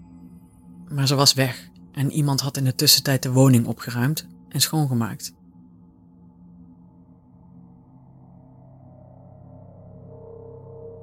Maar 0.89 1.07
ze 1.07 1.15
was 1.15 1.33
weg 1.33 1.69
en 1.91 2.11
iemand 2.11 2.41
had 2.41 2.57
in 2.57 2.63
de 2.63 2.75
tussentijd 2.75 3.23
de 3.23 3.31
woning 3.31 3.65
opgeruimd 3.65 4.27
en 4.49 4.61
schoongemaakt. 4.61 5.33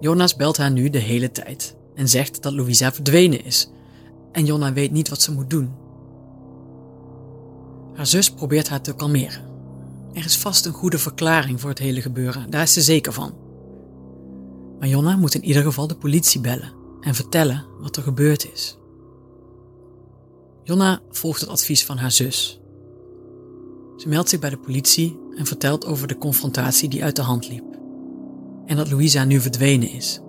Jonas 0.01 0.37
belt 0.37 0.57
haar 0.57 0.71
nu 0.71 0.90
de 0.90 0.99
hele 0.99 1.33
tijd 1.33 1.77
en 1.95 2.09
zegt 2.09 2.42
dat 2.42 2.53
Louisa 2.53 2.92
verdwenen 2.92 3.45
is. 3.45 3.71
En 4.33 4.45
Jonna 4.45 4.73
weet 4.73 4.90
niet 4.90 5.09
wat 5.09 5.23
ze 5.23 5.33
moet 5.33 5.51
doen. 5.51 5.86
Haar 7.96 8.06
zus 8.06 8.30
probeert 8.30 8.68
haar 8.68 8.80
te 8.80 8.94
kalmeren. 8.94 9.44
Er 10.12 10.24
is 10.24 10.37
vast 10.37 10.66
een 10.66 10.72
goede 10.72 10.98
verklaring 10.98 11.61
voor 11.61 11.70
het 11.70 11.78
hele 11.78 12.00
gebeuren, 12.00 12.50
daar 12.50 12.62
is 12.62 12.72
ze 12.72 12.82
zeker 12.82 13.12
van. 13.12 13.35
Maar 14.78 14.88
Jonna 14.88 15.16
moet 15.16 15.35
in 15.35 15.44
ieder 15.44 15.62
geval 15.62 15.87
de 15.87 15.96
politie 15.96 16.40
bellen 16.40 16.72
en 17.00 17.14
vertellen 17.14 17.64
wat 17.80 17.96
er 17.96 18.02
gebeurd 18.02 18.52
is. 18.52 18.78
Jonna 20.62 21.00
volgt 21.11 21.40
het 21.40 21.50
advies 21.50 21.85
van 21.85 21.96
haar 21.96 22.11
zus. 22.11 22.61
Ze 23.96 24.09
meldt 24.09 24.28
zich 24.28 24.40
bij 24.40 24.50
de 24.50 24.59
politie 24.59 25.18
en 25.37 25.46
vertelt 25.46 25.87
over 25.87 26.09
de 26.09 26.18
confrontatie 26.18 26.88
die 26.88 27.04
uit 27.04 27.16
de 27.16 27.22
hand 27.22 27.48
liep. 27.48 27.64
En 28.66 28.76
dat 28.76 28.90
Louisa 28.90 29.24
nu 29.24 29.40
verdwenen 29.40 29.90
is. 29.90 30.20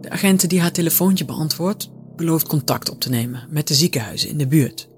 De 0.00 0.10
agenten 0.10 0.48
die 0.48 0.60
haar 0.60 0.72
telefoontje 0.72 1.24
beantwoordt, 1.24 1.90
belooft 2.20 2.46
contact 2.46 2.90
op 2.90 3.00
te 3.00 3.08
nemen 3.08 3.46
met 3.48 3.68
de 3.68 3.74
ziekenhuizen 3.74 4.28
in 4.28 4.38
de 4.38 4.46
buurt. 4.46 4.88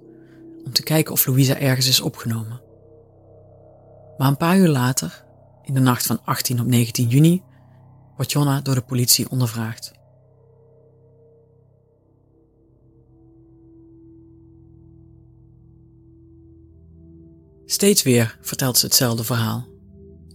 Om 0.64 0.72
te 0.72 0.82
kijken 0.82 1.12
of 1.12 1.26
Louisa 1.26 1.58
ergens 1.58 1.88
is 1.88 2.00
opgenomen. 2.00 2.60
Maar 4.18 4.28
een 4.28 4.36
paar 4.36 4.58
uur 4.58 4.68
later, 4.68 5.24
in 5.62 5.74
de 5.74 5.80
nacht 5.80 6.06
van 6.06 6.20
18 6.24 6.60
op 6.60 6.66
19 6.66 7.08
juni, 7.08 7.42
wordt 8.16 8.32
Jonna 8.32 8.60
door 8.60 8.74
de 8.74 8.80
politie 8.80 9.30
ondervraagd. 9.30 9.92
Steeds 17.66 18.02
weer 18.02 18.38
vertelt 18.40 18.78
ze 18.78 18.86
hetzelfde 18.86 19.24
verhaal, 19.24 19.68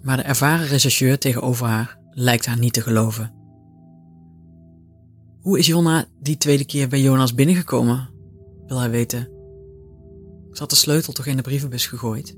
maar 0.02 0.18
de 0.18 0.24
ervaren 0.24 0.68
rechercheur 0.68 1.20
tegenover 1.20 1.68
haar 1.68 2.00
lijkt 2.12 2.46
haar 2.46 2.60
niet 2.60 2.74
te 2.74 2.82
geloven. 2.82 3.37
Hoe 5.48 5.60
is 5.60 5.68
Jonna 5.68 6.06
die 6.20 6.38
tweede 6.38 6.66
keer 6.66 6.88
bij 6.88 7.02
Jonas 7.02 7.34
binnengekomen? 7.34 8.10
Wil 8.66 8.80
hij 8.80 8.90
weten. 8.90 9.30
Ze 10.52 10.60
had 10.60 10.70
de 10.70 10.76
sleutel 10.76 11.14
toch 11.14 11.26
in 11.26 11.36
de 11.36 11.42
brievenbus 11.42 11.86
gegooid? 11.86 12.36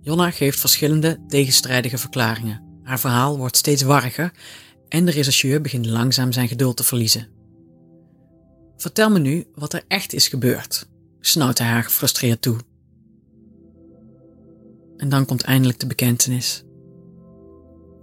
Jonna 0.00 0.30
geeft 0.30 0.60
verschillende 0.60 1.24
tegenstrijdige 1.28 1.98
verklaringen. 1.98 2.80
Haar 2.82 3.00
verhaal 3.00 3.36
wordt 3.36 3.56
steeds 3.56 3.82
warriger 3.82 4.32
en 4.88 5.04
de 5.04 5.10
rechercheur 5.10 5.60
begint 5.60 5.86
langzaam 5.86 6.32
zijn 6.32 6.48
geduld 6.48 6.76
te 6.76 6.84
verliezen. 6.84 7.28
Vertel 8.76 9.10
me 9.10 9.18
nu 9.18 9.46
wat 9.54 9.72
er 9.72 9.84
echt 9.88 10.12
is 10.12 10.28
gebeurd, 10.28 10.88
snauwt 11.20 11.58
hij 11.58 11.68
haar 11.68 11.84
gefrustreerd 11.84 12.42
toe. 12.42 12.56
En 14.96 15.08
dan 15.08 15.24
komt 15.24 15.42
eindelijk 15.42 15.80
de 15.80 15.86
bekentenis. 15.86 16.64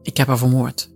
Ik 0.01 0.17
heb 0.17 0.27
haar 0.27 0.37
vermoord. 0.37 0.92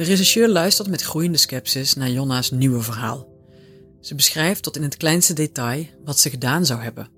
De 0.00 0.06
rechercheur 0.06 0.48
luistert 0.48 0.88
met 0.88 1.02
groeiende 1.02 1.38
sceptisch 1.38 1.94
naar 1.94 2.10
Jonna's 2.10 2.50
nieuwe 2.50 2.82
verhaal. 2.82 3.28
Ze 4.00 4.14
beschrijft 4.14 4.62
tot 4.62 4.76
in 4.76 4.82
het 4.82 4.96
kleinste 4.96 5.32
detail 5.32 5.86
wat 6.04 6.18
ze 6.18 6.30
gedaan 6.30 6.66
zou 6.66 6.80
hebben. 6.80 7.08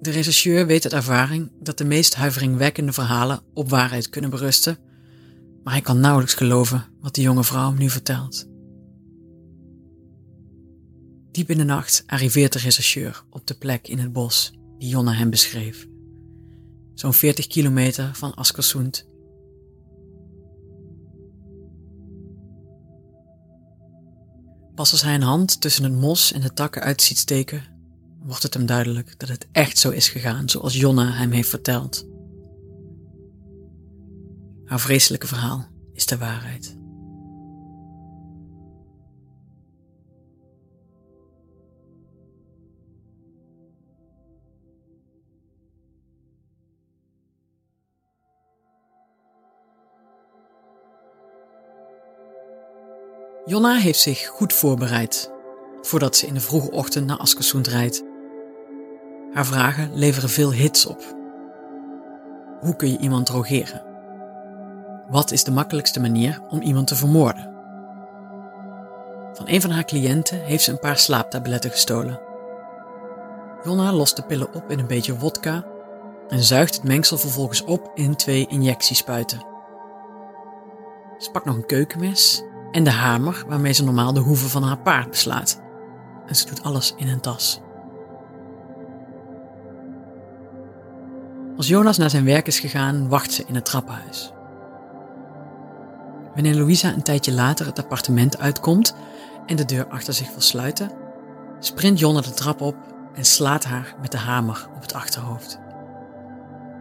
De 0.00 0.10
rechercheur 0.10 0.66
weet 0.66 0.84
uit 0.84 0.92
ervaring 0.92 1.50
dat 1.60 1.78
de 1.78 1.84
meest 1.84 2.14
huiveringwekkende 2.14 2.92
verhalen 2.92 3.40
op 3.54 3.68
waarheid 3.68 4.08
kunnen 4.08 4.30
berusten, 4.30 4.78
maar 5.64 5.72
hij 5.72 5.82
kan 5.82 6.00
nauwelijks 6.00 6.34
geloven 6.34 6.86
wat 7.00 7.14
de 7.14 7.22
jonge 7.22 7.44
vrouw 7.44 7.68
hem 7.68 7.78
nu 7.78 7.90
vertelt. 7.90 8.48
Diep 11.30 11.50
in 11.50 11.58
de 11.58 11.64
nacht 11.64 12.02
arriveert 12.06 12.52
de 12.52 12.58
rechercheur 12.58 13.24
op 13.30 13.46
de 13.46 13.54
plek 13.54 13.88
in 13.88 13.98
het 13.98 14.12
bos 14.12 14.52
die 14.78 14.88
Jonna 14.88 15.12
hem 15.12 15.30
beschreef. 15.30 15.86
Zo'n 16.94 17.14
40 17.14 17.46
kilometer 17.46 18.10
van 18.14 18.34
Askersund. 18.34 19.06
Pas 24.78 24.92
als 24.92 25.02
hij 25.02 25.14
een 25.14 25.22
hand 25.22 25.60
tussen 25.60 25.84
het 25.84 25.92
mos 25.92 26.32
en 26.32 26.40
de 26.40 26.52
takken 26.52 26.82
uit 26.82 27.02
ziet 27.02 27.18
steken, 27.18 27.64
wordt 28.22 28.42
het 28.42 28.54
hem 28.54 28.66
duidelijk 28.66 29.18
dat 29.18 29.28
het 29.28 29.46
echt 29.52 29.78
zo 29.78 29.90
is 29.90 30.08
gegaan 30.08 30.48
zoals 30.48 30.76
Jonna 30.76 31.12
hem 31.12 31.30
heeft 31.30 31.48
verteld. 31.48 32.06
Haar 34.64 34.80
vreselijke 34.80 35.26
verhaal 35.26 35.68
is 35.92 36.06
de 36.06 36.18
waarheid. 36.18 36.77
Jonna 53.48 53.74
heeft 53.74 53.98
zich 53.98 54.26
goed 54.26 54.52
voorbereid 54.52 55.32
voordat 55.82 56.16
ze 56.16 56.26
in 56.26 56.34
de 56.34 56.40
vroege 56.40 56.70
ochtend 56.70 57.06
naar 57.06 57.16
Askersund 57.16 57.66
rijdt. 57.66 58.04
Haar 59.32 59.46
vragen 59.46 59.90
leveren 59.94 60.28
veel 60.28 60.52
hits 60.52 60.86
op. 60.86 61.16
Hoe 62.60 62.76
kun 62.76 62.90
je 62.90 62.98
iemand 62.98 63.26
drogeren? 63.26 63.82
Wat 65.08 65.30
is 65.30 65.44
de 65.44 65.50
makkelijkste 65.50 66.00
manier 66.00 66.40
om 66.48 66.60
iemand 66.60 66.86
te 66.86 66.96
vermoorden? 66.96 67.54
Van 69.32 69.48
een 69.48 69.60
van 69.60 69.70
haar 69.70 69.84
cliënten 69.84 70.44
heeft 70.44 70.64
ze 70.64 70.70
een 70.70 70.78
paar 70.78 70.98
slaaptabletten 70.98 71.70
gestolen. 71.70 72.20
Jonna 73.64 73.92
lost 73.92 74.16
de 74.16 74.22
pillen 74.22 74.54
op 74.54 74.70
in 74.70 74.78
een 74.78 74.86
beetje 74.86 75.18
wodka 75.18 75.64
en 76.28 76.42
zuigt 76.42 76.74
het 76.74 76.84
mengsel 76.84 77.18
vervolgens 77.18 77.64
op 77.64 77.90
in 77.94 78.16
twee 78.16 78.46
injectiespuiten. 78.46 79.46
Ze 81.18 81.30
pakt 81.30 81.44
nog 81.44 81.56
een 81.56 81.66
keukenmes 81.66 82.42
en 82.70 82.84
de 82.84 82.90
hamer 82.90 83.44
waarmee 83.48 83.72
ze 83.72 83.84
normaal 83.84 84.12
de 84.12 84.20
hoeven 84.20 84.48
van 84.48 84.62
haar 84.62 84.78
paard 84.78 85.10
beslaat. 85.10 85.60
En 86.26 86.36
ze 86.36 86.46
doet 86.46 86.62
alles 86.62 86.94
in 86.96 87.08
een 87.08 87.20
tas. 87.20 87.60
Als 91.56 91.68
Jonas 91.68 91.98
naar 91.98 92.10
zijn 92.10 92.24
werk 92.24 92.46
is 92.46 92.60
gegaan, 92.60 93.08
wacht 93.08 93.32
ze 93.32 93.44
in 93.46 93.54
het 93.54 93.64
trappenhuis. 93.64 94.32
Wanneer 96.34 96.54
Louisa 96.54 96.92
een 96.92 97.02
tijdje 97.02 97.32
later 97.32 97.66
het 97.66 97.78
appartement 97.78 98.38
uitkomt 98.38 98.94
en 99.46 99.56
de 99.56 99.64
deur 99.64 99.86
achter 99.86 100.14
zich 100.14 100.30
wil 100.30 100.40
sluiten, 100.40 100.90
sprint 101.58 101.98
Jonna 101.98 102.20
de 102.20 102.30
trap 102.30 102.60
op 102.60 102.76
en 103.14 103.24
slaat 103.24 103.64
haar 103.64 103.94
met 104.00 104.10
de 104.10 104.18
hamer 104.18 104.68
op 104.76 104.82
het 104.82 104.94
achterhoofd. 104.94 105.58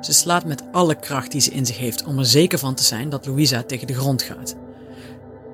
Ze 0.02 0.13
slaat 0.13 0.45
met 0.45 0.63
alle 0.71 0.95
kracht 0.95 1.32
die 1.32 1.41
ze 1.41 1.52
in 1.52 1.65
zich 1.65 1.78
heeft 1.78 2.04
om 2.04 2.19
er 2.19 2.26
zeker 2.26 2.60
van 2.60 2.73
te 2.73 2.84
zijn 2.84 3.10
dat 3.10 3.26
Louisa 3.26 3.63
tegen 3.63 3.88
de 3.88 3.93
grond 3.93 4.21
gaat. 4.21 4.56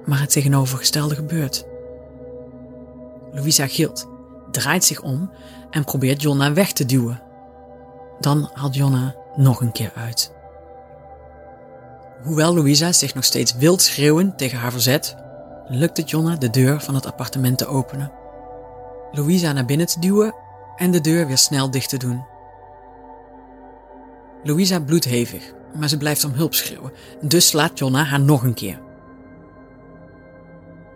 Maar 0.05 0.19
het 0.19 0.31
tegenovergestelde 0.31 1.15
gebeurt. 1.15 1.65
Louisa 3.31 3.67
gilt, 3.67 4.07
draait 4.51 4.83
zich 4.83 5.01
om 5.01 5.31
en 5.69 5.83
probeert 5.83 6.21
Jonna 6.21 6.53
weg 6.53 6.71
te 6.71 6.85
duwen. 6.85 7.21
Dan 8.19 8.49
haalt 8.53 8.75
Jonna 8.75 9.15
nog 9.35 9.61
een 9.61 9.71
keer 9.71 9.91
uit. 9.95 10.33
Hoewel 12.23 12.53
Louisa 12.53 12.91
zich 12.91 13.13
nog 13.13 13.23
steeds 13.23 13.55
wild 13.55 13.81
schreeuwend 13.81 14.37
tegen 14.37 14.57
haar 14.57 14.71
verzet, 14.71 15.15
lukt 15.67 15.97
het 15.97 16.09
Jonna 16.09 16.35
de 16.35 16.49
deur 16.49 16.81
van 16.81 16.95
het 16.95 17.05
appartement 17.05 17.57
te 17.57 17.65
openen. 17.65 18.11
Louisa 19.11 19.51
naar 19.51 19.65
binnen 19.65 19.87
te 19.87 19.99
duwen 19.99 20.35
en 20.75 20.91
de 20.91 21.01
deur 21.01 21.27
weer 21.27 21.37
snel 21.37 21.71
dicht 21.71 21.89
te 21.89 21.97
doen. 21.97 22.25
Louisa 24.43 24.79
bloedt 24.79 25.05
hevig, 25.05 25.53
maar 25.73 25.89
ze 25.89 25.97
blijft 25.97 26.23
om 26.23 26.31
hulp 26.31 26.53
schreeuwen, 26.53 26.91
dus 27.21 27.47
slaat 27.47 27.79
Jonna 27.79 28.03
haar 28.03 28.19
nog 28.19 28.43
een 28.43 28.53
keer. 28.53 28.79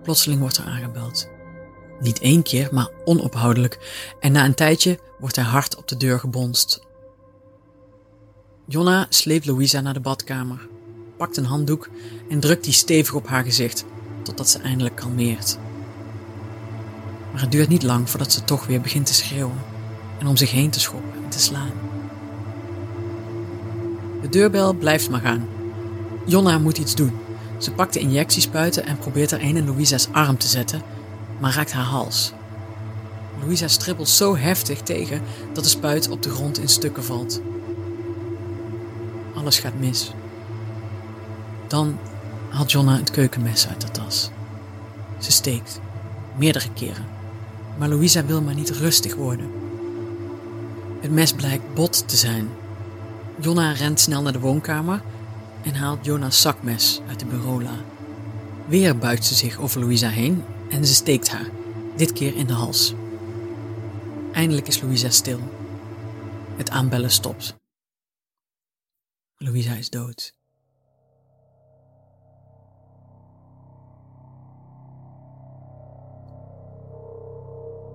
Plotseling 0.08 0.39
wordt 0.39 0.58
er 0.58 0.63
aangebeld. 0.63 1.30
Niet 2.00 2.20
één 2.20 2.43
keer, 2.43 2.70
maar 2.72 2.89
onophoudelijk, 3.06 3.80
en 4.20 4.32
na 4.32 4.46
een 4.46 4.54
tijdje 4.54 5.00
wordt 5.20 5.36
hij 5.36 5.46
hard 5.46 5.76
op 5.76 5.88
de 5.88 5.98
deur 5.98 6.20
gebonst. 6.20 6.82
Jonna 8.65 9.06
sleept 9.10 9.46
Louisa 9.46 9.82
naar 9.82 9.93
de 9.93 10.00
badkamer, 10.00 10.67
pakt 11.17 11.38
een 11.38 11.46
handdoek 11.46 11.89
en 12.30 12.39
drukt 12.39 12.63
die 12.63 12.74
stevig 12.74 13.13
op 13.13 13.28
haar 13.28 13.43
gezicht, 13.43 13.86
totdat 14.24 14.50
ze 14.50 14.60
eindelijk 14.60 14.96
kalmeert. 14.96 15.58
Maar 17.32 17.41
het 17.41 17.52
duurt 17.52 17.70
niet 17.70 17.84
lang 17.84 18.10
voordat 18.10 18.32
ze 18.32 18.43
toch 18.43 18.65
weer 18.65 18.82
begint 18.82 19.06
te 19.06 19.13
schreeuwen 19.13 19.62
en 20.20 20.28
om 20.28 20.38
zich 20.38 20.52
heen 20.52 20.70
te 20.70 20.80
schoppen 20.80 21.24
en 21.24 21.30
te 21.30 21.39
slaan. 21.39 21.72
De 24.22 24.30
deurbel 24.30 24.74
blijft 24.74 25.10
maar 25.10 25.22
gaan. 25.22 25.48
Jonna 26.26 26.58
moet 26.58 26.78
iets 26.78 26.96
doen. 26.96 27.26
Ze 27.58 27.72
pakt 27.72 27.93
de 27.93 28.00
injectiespuiten 28.00 28.86
en 28.86 28.98
probeert 28.98 29.32
er 29.32 29.41
een 29.41 29.58
in 29.58 29.65
Louisa's 29.65 30.08
arm 30.12 30.38
te 30.38 30.48
zetten, 30.48 30.82
maar 31.39 31.54
raakt 31.54 31.72
haar 31.72 31.84
hals. 31.84 32.34
Louisa 33.39 33.67
stribbelt 33.67 34.10
zo 34.10 34.38
heftig 34.38 34.82
tegen 34.82 35.22
dat 35.54 35.63
de 35.63 35.70
spuit 35.70 36.10
op 36.10 36.24
de 36.24 36.30
grond 36.30 36.60
in 36.60 36.70
stukken 36.70 37.04
valt. 37.04 37.41
Alles 39.36 39.60
gaat 39.60 39.80
mis. 39.80 40.12
Dan 41.67 41.98
haalt 42.50 42.72
Jonna 42.72 42.98
het 42.98 43.12
keukenmes 43.12 43.67
uit 43.67 43.82
de 43.82 43.91
tas. 43.91 44.30
Ze 45.17 45.32
steekt, 45.32 45.80
meerdere 46.36 46.74
keren. 46.74 47.06
Maar 47.78 47.89
Louisa 47.89 48.26
wil 48.26 48.41
maar 48.41 48.56
niet 48.56 48.70
rustig 48.70 49.15
worden. 49.15 49.52
Het 51.00 51.12
mes 51.12 51.34
blijkt 51.34 51.74
bot 51.74 52.08
te 52.08 52.15
zijn. 52.15 52.50
Jonna 53.39 53.72
rent 53.72 54.00
snel 54.00 54.22
naar 54.22 54.32
de 54.32 54.39
woonkamer 54.39 55.02
en 55.67 55.75
haalt 55.75 56.06
Jona's 56.06 56.41
zakmes 56.41 56.99
uit 57.08 57.19
de 57.19 57.25
bureaula. 57.25 57.84
Weer 58.67 58.97
buigt 58.97 59.25
ze 59.25 59.36
zich 59.36 59.60
over 59.60 59.80
Louisa 59.80 60.10
heen 60.10 60.43
en 60.69 60.86
ze 60.86 60.93
steekt 60.93 61.30
haar, 61.30 61.49
dit 61.95 62.13
keer 62.13 62.36
in 62.36 62.47
de 62.47 62.53
hals. 62.53 62.93
Eindelijk 64.32 64.67
is 64.67 64.82
Louisa 64.82 65.10
stil. 65.10 65.39
Het 66.56 66.69
aanbellen 66.69 67.12
stopt. 67.12 67.56
Louisa 69.38 69.73
is 69.73 69.89
dood. 69.89 70.36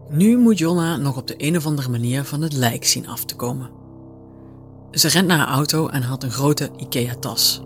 Nu 0.09 0.39
moet 0.39 0.59
Jonna 0.59 0.97
nog 0.97 1.17
op 1.17 1.27
de 1.27 1.35
een 1.37 1.57
of 1.57 1.67
andere 1.67 1.89
manier 1.89 2.25
van 2.25 2.43
het 2.43 2.53
lijk 2.53 2.85
zien 2.85 3.09
af 3.09 3.25
te 3.25 3.37
komen. 3.37 3.82
Ze 4.93 5.09
rent 5.09 5.27
naar 5.27 5.39
haar 5.39 5.55
auto 5.55 5.89
en 5.89 6.03
haalt 6.03 6.23
een 6.23 6.31
grote 6.31 6.71
IKEA-tas. 6.77 7.63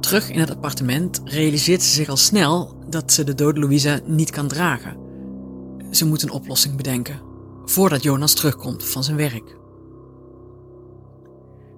Terug 0.00 0.30
in 0.30 0.40
het 0.40 0.50
appartement 0.50 1.20
realiseert 1.24 1.82
ze 1.82 1.90
zich 1.90 2.08
al 2.08 2.16
snel 2.16 2.76
dat 2.88 3.12
ze 3.12 3.24
de 3.24 3.34
dode 3.34 3.60
Louisa 3.60 4.00
niet 4.04 4.30
kan 4.30 4.48
dragen. 4.48 4.96
Ze 5.90 6.06
moet 6.06 6.22
een 6.22 6.30
oplossing 6.30 6.76
bedenken, 6.76 7.20
voordat 7.64 8.02
Jonas 8.02 8.34
terugkomt 8.34 8.84
van 8.84 9.04
zijn 9.04 9.16
werk. 9.16 9.56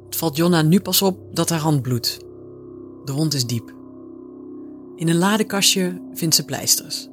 Het 0.05 0.17
valt 0.17 0.37
Jonna 0.37 0.63
nu 0.63 0.81
pas 0.81 1.03
op 1.03 1.19
dat 1.33 1.49
haar 1.49 1.59
hand 1.59 1.83
bloedt. 1.83 2.19
De 3.05 3.13
wond 3.13 3.35
is 3.35 3.47
diep. 3.47 3.75
In 4.97 5.09
een 5.09 5.19
ladekastje 5.19 6.03
vindt 6.15 6.35
ze 6.35 6.45
pleisters. 6.45 7.09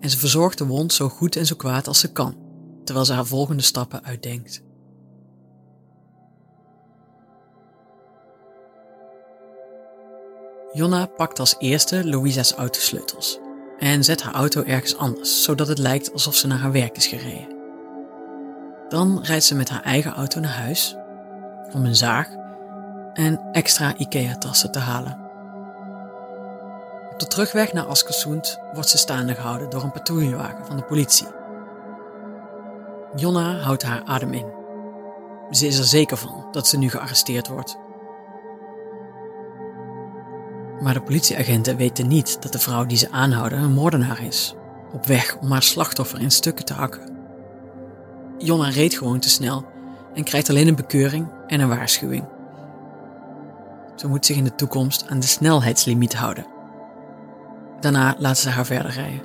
En 0.00 0.10
ze 0.10 0.18
verzorgt 0.18 0.58
de 0.58 0.66
wond 0.66 0.92
zo 0.92 1.08
goed 1.08 1.36
en 1.36 1.46
zo 1.46 1.56
kwaad 1.56 1.88
als 1.88 1.98
ze 1.98 2.12
kan, 2.12 2.36
terwijl 2.84 3.06
ze 3.06 3.12
haar 3.12 3.26
volgende 3.26 3.62
stappen 3.62 4.04
uitdenkt. 4.04 4.62
Jonna 10.72 11.06
pakt 11.06 11.38
als 11.38 11.54
eerste 11.58 12.08
Louisa's 12.08 12.52
autosleutels 12.52 13.38
en 13.78 14.04
zet 14.04 14.22
haar 14.22 14.34
auto 14.34 14.62
ergens 14.62 14.96
anders, 14.96 15.42
zodat 15.42 15.68
het 15.68 15.78
lijkt 15.78 16.12
alsof 16.12 16.34
ze 16.34 16.46
naar 16.46 16.58
haar 16.58 16.72
werk 16.72 16.96
is 16.96 17.06
gereden. 17.06 17.56
Dan 18.88 19.22
rijdt 19.22 19.44
ze 19.44 19.54
met 19.54 19.68
haar 19.68 19.82
eigen 19.82 20.14
auto 20.14 20.40
naar 20.40 20.58
huis 20.58 20.96
om 21.72 21.84
een 21.84 21.96
zaag 21.96 22.28
en 23.12 23.40
extra 23.52 23.96
IKEA-tassen 23.96 24.72
te 24.72 24.78
halen. 24.78 25.20
Op 27.10 27.18
de 27.18 27.26
terugweg 27.26 27.72
naar 27.72 27.86
Askersund 27.86 28.58
wordt 28.72 28.88
ze 28.88 28.98
staande 28.98 29.34
gehouden 29.34 29.70
door 29.70 29.82
een 29.82 29.92
patrouillewagen 29.92 30.66
van 30.66 30.76
de 30.76 30.82
politie. 30.82 31.28
Jonna 33.14 33.58
houdt 33.58 33.82
haar 33.82 34.02
adem 34.04 34.32
in. 34.32 34.52
Ze 35.50 35.66
is 35.66 35.78
er 35.78 35.84
zeker 35.84 36.16
van 36.16 36.48
dat 36.50 36.68
ze 36.68 36.78
nu 36.78 36.90
gearresteerd 36.90 37.48
wordt. 37.48 37.76
Maar 40.82 40.94
de 40.94 41.02
politieagenten 41.02 41.76
weten 41.76 42.08
niet 42.08 42.42
dat 42.42 42.52
de 42.52 42.58
vrouw 42.58 42.86
die 42.86 42.96
ze 42.96 43.10
aanhouden 43.10 43.58
een 43.58 43.72
moordenaar 43.72 44.24
is, 44.24 44.54
op 44.92 45.06
weg 45.06 45.36
om 45.36 45.50
haar 45.50 45.62
slachtoffer 45.62 46.20
in 46.20 46.30
stukken 46.30 46.64
te 46.64 46.72
hakken. 46.72 47.16
Jonna 48.38 48.68
reed 48.68 48.94
gewoon 48.94 49.18
te 49.18 49.30
snel 49.30 49.64
en 50.14 50.24
krijgt 50.24 50.50
alleen 50.50 50.68
een 50.68 50.74
bekeuring 50.74 51.26
en 51.46 51.60
een 51.60 51.68
waarschuwing. 51.68 52.24
Ze 53.96 54.08
moet 54.08 54.26
zich 54.26 54.36
in 54.36 54.44
de 54.44 54.54
toekomst 54.54 55.08
aan 55.08 55.20
de 55.20 55.26
snelheidslimiet 55.26 56.14
houden. 56.14 56.46
Daarna 57.80 58.14
laten 58.18 58.42
ze 58.42 58.48
haar 58.48 58.66
verder 58.66 58.92
rijden. 58.92 59.22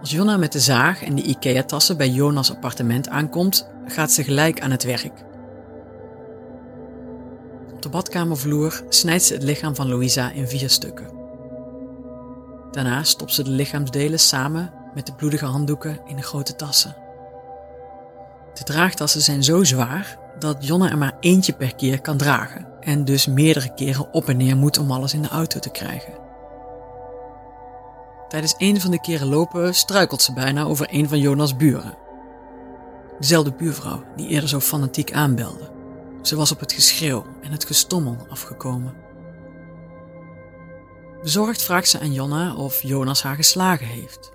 Als 0.00 0.10
Jonna 0.10 0.36
met 0.36 0.52
de 0.52 0.60
zaag 0.60 1.02
en 1.02 1.14
de 1.14 1.22
IKEA-tassen 1.22 1.96
bij 1.96 2.08
Jonas 2.08 2.50
appartement 2.50 3.08
aankomt, 3.08 3.68
gaat 3.86 4.12
ze 4.12 4.24
gelijk 4.24 4.60
aan 4.60 4.70
het 4.70 4.84
werk. 4.84 5.24
Op 7.82 7.90
de 7.92 7.96
badkamervloer 7.96 8.82
snijdt 8.88 9.22
ze 9.22 9.34
het 9.34 9.42
lichaam 9.42 9.74
van 9.74 9.88
Louisa 9.88 10.30
in 10.30 10.48
vier 10.48 10.70
stukken. 10.70 11.10
Daarna 12.70 13.02
stopt 13.02 13.34
ze 13.34 13.42
de 13.42 13.50
lichaamsdelen 13.50 14.18
samen 14.18 14.72
met 14.94 15.06
de 15.06 15.14
bloedige 15.14 15.44
handdoeken 15.44 16.00
in 16.06 16.16
de 16.16 16.22
grote 16.22 16.56
tassen. 16.56 16.96
De 18.54 18.64
draagtassen 18.64 19.20
zijn 19.20 19.44
zo 19.44 19.64
zwaar 19.64 20.18
dat 20.38 20.66
Jonne 20.66 20.88
er 20.88 20.98
maar 20.98 21.16
eentje 21.20 21.52
per 21.52 21.74
keer 21.74 22.00
kan 22.00 22.16
dragen 22.16 22.66
en 22.80 23.04
dus 23.04 23.26
meerdere 23.26 23.74
keren 23.74 24.12
op 24.12 24.28
en 24.28 24.36
neer 24.36 24.56
moet 24.56 24.78
om 24.78 24.90
alles 24.90 25.14
in 25.14 25.22
de 25.22 25.28
auto 25.28 25.58
te 25.58 25.70
krijgen. 25.70 26.12
Tijdens 28.28 28.54
een 28.58 28.80
van 28.80 28.90
de 28.90 29.00
keren 29.00 29.28
lopen 29.28 29.74
struikelt 29.74 30.22
ze 30.22 30.32
bijna 30.32 30.64
over 30.64 30.86
een 30.90 31.08
van 31.08 31.18
Jonas' 31.18 31.56
buren. 31.56 31.98
Dezelfde 33.18 33.52
buurvrouw 33.52 34.02
die 34.16 34.28
eerder 34.28 34.48
zo 34.48 34.60
fanatiek 34.60 35.12
aanbelde. 35.12 35.71
Ze 36.22 36.36
was 36.36 36.52
op 36.52 36.60
het 36.60 36.72
geschreeuw 36.72 37.26
en 37.40 37.52
het 37.52 37.64
gestommel 37.64 38.16
afgekomen. 38.28 38.94
Bezorgd 41.22 41.62
vraagt 41.62 41.88
ze 41.88 42.00
aan 42.00 42.12
Jonna 42.12 42.54
of 42.54 42.82
Jonas 42.82 43.22
haar 43.22 43.36
geslagen 43.36 43.86
heeft. 43.86 44.32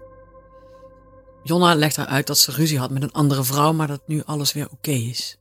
Jonna 1.44 1.76
legt 1.76 1.96
haar 1.96 2.06
uit 2.06 2.28
dat 2.28 2.38
ze 2.38 2.52
ruzie 2.52 2.80
had 2.80 2.90
met 2.90 3.04
een 3.04 3.12
andere 3.12 3.44
vrouw, 3.44 3.74
maar 3.74 3.88
dat 3.88 4.02
nu 4.06 4.22
alles 4.26 4.54
weer 4.54 4.68
oké 4.72 4.92
is. 4.92 5.38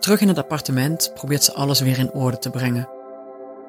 Terug 0.00 0.20
in 0.20 0.28
het 0.28 0.38
appartement 0.38 1.10
probeert 1.14 1.44
ze 1.44 1.52
alles 1.52 1.80
weer 1.80 1.98
in 1.98 2.12
orde 2.12 2.38
te 2.38 2.50
brengen. 2.50 2.88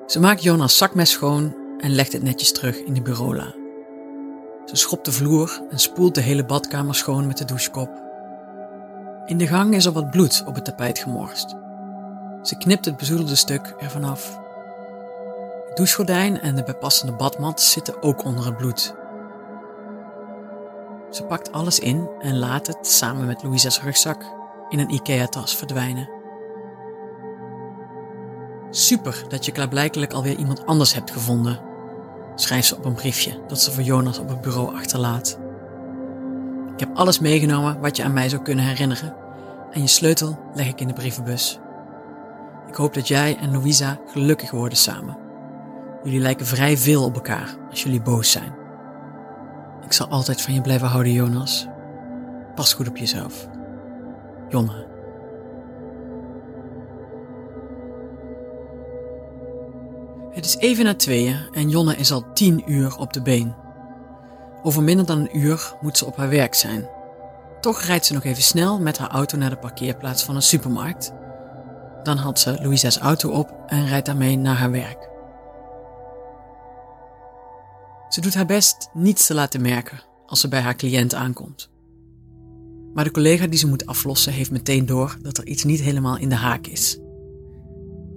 Ze 0.08 0.20
maakt 0.20 0.44
Jonas 0.44 0.78
zakmes 0.78 1.12
schoon 1.12 1.56
en 1.80 1.96
legt 1.96 2.14
het 2.14 2.24
netjes 2.24 2.52
terug 2.52 2.78
in 2.78 2.94
de 2.94 3.02
bureaula. 3.02 3.54
Ze 4.66 4.76
schopt 4.76 5.06
de 5.06 5.12
vloer 5.12 5.62
en 5.70 5.80
spoelt 5.80 6.16
de 6.16 6.22
hele 6.22 6.46
badkamer 6.46 6.96
schoon 6.96 7.28
met 7.28 7.38
de 7.38 7.46
douchekop. 7.46 8.07
In 9.28 9.38
de 9.38 9.48
gang 9.48 9.74
is 9.74 9.86
er 9.86 9.92
wat 9.92 10.10
bloed 10.10 10.44
op 10.46 10.56
het 10.56 10.66
tapijt 10.66 11.00
gemorst. 11.00 11.56
Ze 12.42 12.58
knipt 12.58 12.86
het 12.86 12.98
bezoedelde 12.98 13.36
stuk 13.36 13.74
ervan 13.78 14.04
af. 14.04 14.40
Het 15.68 15.78
douchegordijn 15.78 16.40
en 16.40 16.56
de 16.56 16.64
bijpassende 16.64 17.14
badmat 17.14 17.62
zitten 17.62 18.04
ook 18.04 18.24
onder 18.24 18.46
het 18.46 18.58
bloed. 18.58 18.96
Ze 21.12 21.24
pakt 21.24 21.52
alles 21.52 21.80
in 21.80 22.10
en 22.20 22.40
laat 22.40 22.68
het, 22.68 22.88
samen 22.88 23.26
met 23.26 23.44
Louisa's 23.44 23.82
rugzak, 23.82 24.24
in 24.70 24.80
een 24.80 24.94
IKEA-tas 24.94 25.56
verdwijnen. 25.56 26.10
Super 28.70 29.24
dat 29.28 29.46
je 29.46 29.52
klaarblijkelijk 29.52 30.14
alweer 30.14 30.36
iemand 30.36 30.66
anders 30.66 30.94
hebt 30.94 31.12
gevonden, 31.12 31.62
schrijft 32.36 32.68
ze 32.68 32.76
op 32.76 32.86
een 32.86 32.94
briefje 32.94 33.44
dat 33.48 33.62
ze 33.62 33.72
voor 33.72 33.84
Jonas 33.84 34.20
op 34.20 34.30
het 34.30 34.42
bureau 34.42 34.76
achterlaat. 34.76 35.40
Ik 36.78 36.84
heb 36.88 36.98
alles 36.98 37.20
meegenomen 37.20 37.80
wat 37.80 37.98
je 37.98 38.04
aan 38.04 38.14
mij 38.14 38.30
zou 38.30 38.42
kunnen 38.42 38.66
herinneren 38.66 39.16
en 39.72 39.82
je 39.82 39.88
sleutel 39.88 40.40
leg 40.54 40.68
ik 40.68 40.82
in 40.82 40.88
de 40.88 40.94
brievenbus. 40.94 41.60
Ik 42.68 42.76
hoop 42.76 42.94
dat 42.94 43.08
jij 43.08 43.38
en 43.38 43.52
Louisa 43.52 44.00
gelukkig 44.08 44.52
worden 44.52 44.78
samen. 44.78 45.18
Jullie 46.04 46.20
lijken 46.20 46.46
vrij 46.46 46.78
veel 46.78 47.04
op 47.04 47.16
elkaar 47.16 47.58
als 47.70 47.84
jullie 47.84 48.02
boos 48.02 48.32
zijn. 48.32 48.56
Ik 49.86 49.94
zal 49.94 50.08
altijd 50.08 50.42
van 50.42 50.54
je 50.54 50.62
blijven 50.62 50.88
houden, 50.88 51.12
Jonas. 51.12 51.68
Pas 52.56 52.74
goed 52.74 52.88
op 52.88 52.98
jezelf. 52.98 53.48
Jonna. 54.50 54.86
Het 60.32 60.46
is 60.46 60.58
even 60.58 60.86
na 60.86 60.96
tweeën 60.96 61.38
en 61.52 61.70
Jonne 61.70 61.96
is 61.96 62.12
al 62.12 62.34
tien 62.34 62.72
uur 62.72 62.98
op 62.98 63.14
de 63.14 63.22
been. 63.22 63.66
Over 64.64 64.84
minder 64.84 65.06
dan 65.06 65.20
een 65.20 65.38
uur 65.38 65.76
moet 65.82 65.98
ze 65.98 66.06
op 66.06 66.16
haar 66.16 66.30
werk 66.30 66.54
zijn. 66.54 66.90
Toch 67.62 67.82
rijdt 67.82 68.06
ze 68.06 68.14
nog 68.14 68.24
even 68.24 68.44
snel 68.44 68.80
met 68.80 68.98
haar 68.98 69.10
auto 69.10 69.38
naar 69.38 69.50
de 69.50 69.58
parkeerplaats 69.58 70.24
van 70.24 70.36
een 70.36 70.42
supermarkt. 70.42 71.14
Dan 72.04 72.18
haalt 72.18 72.40
ze 72.40 72.58
Louisa's 72.62 72.98
auto 72.98 73.30
op 73.30 73.64
en 73.68 73.88
rijdt 73.88 74.06
daarmee 74.06 74.38
naar 74.38 74.56
haar 74.56 74.72
werk. 74.72 75.10
Ze 78.10 78.22
doet 78.22 78.34
haar 78.34 78.46
best 78.46 78.90
niets 78.94 79.26
te 79.26 79.34
laten 79.34 79.62
merken 79.62 80.02
als 80.26 80.40
ze 80.40 80.48
bij 80.48 80.62
haar 80.62 80.76
cliënt 80.76 81.14
aankomt. 81.14 81.70
Maar 82.94 83.04
de 83.04 83.12
collega 83.12 83.48
die 83.48 83.60
ze 83.60 83.68
moet 83.68 83.86
aflossen 83.86 84.34
heeft 84.34 84.52
meteen 84.52 84.86
door 84.86 85.18
dat 85.22 85.38
er 85.38 85.48
iets 85.48 85.64
niet 85.64 85.80
helemaal 85.80 86.18
in 86.18 86.30
de 86.30 86.36
haak 86.36 86.68
is. 86.68 87.00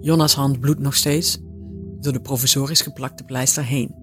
Jonna's 0.01 0.33
hand 0.33 0.59
bloedt 0.59 0.79
nog 0.79 0.95
steeds 0.95 1.39
door 1.99 2.13
de 2.13 2.21
provisorisch 2.21 2.81
geplakte 2.81 3.23
pleister 3.23 3.63
heen. 3.63 4.00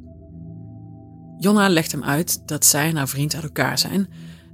Jonna 1.38 1.68
legt 1.68 1.92
hem 1.92 2.04
uit 2.04 2.48
dat 2.48 2.64
zij 2.64 2.88
en 2.88 2.96
haar 2.96 3.08
vriend 3.08 3.34
uit 3.34 3.44
elkaar 3.44 3.78
zijn 3.78 4.08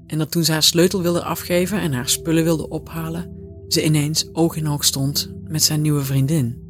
en 0.06 0.18
dat 0.18 0.30
toen 0.30 0.44
ze 0.44 0.52
haar 0.52 0.62
sleutel 0.62 1.02
wilde 1.02 1.22
afgeven 1.22 1.80
en 1.80 1.92
haar 1.92 2.08
spullen 2.08 2.44
wilde 2.44 2.68
ophalen, 2.68 3.30
ze 3.68 3.84
ineens 3.84 4.28
oog 4.32 4.56
in 4.56 4.68
oog 4.68 4.84
stond 4.84 5.32
met 5.44 5.62
zijn 5.62 5.80
nieuwe 5.80 6.04
vriendin. 6.04 6.62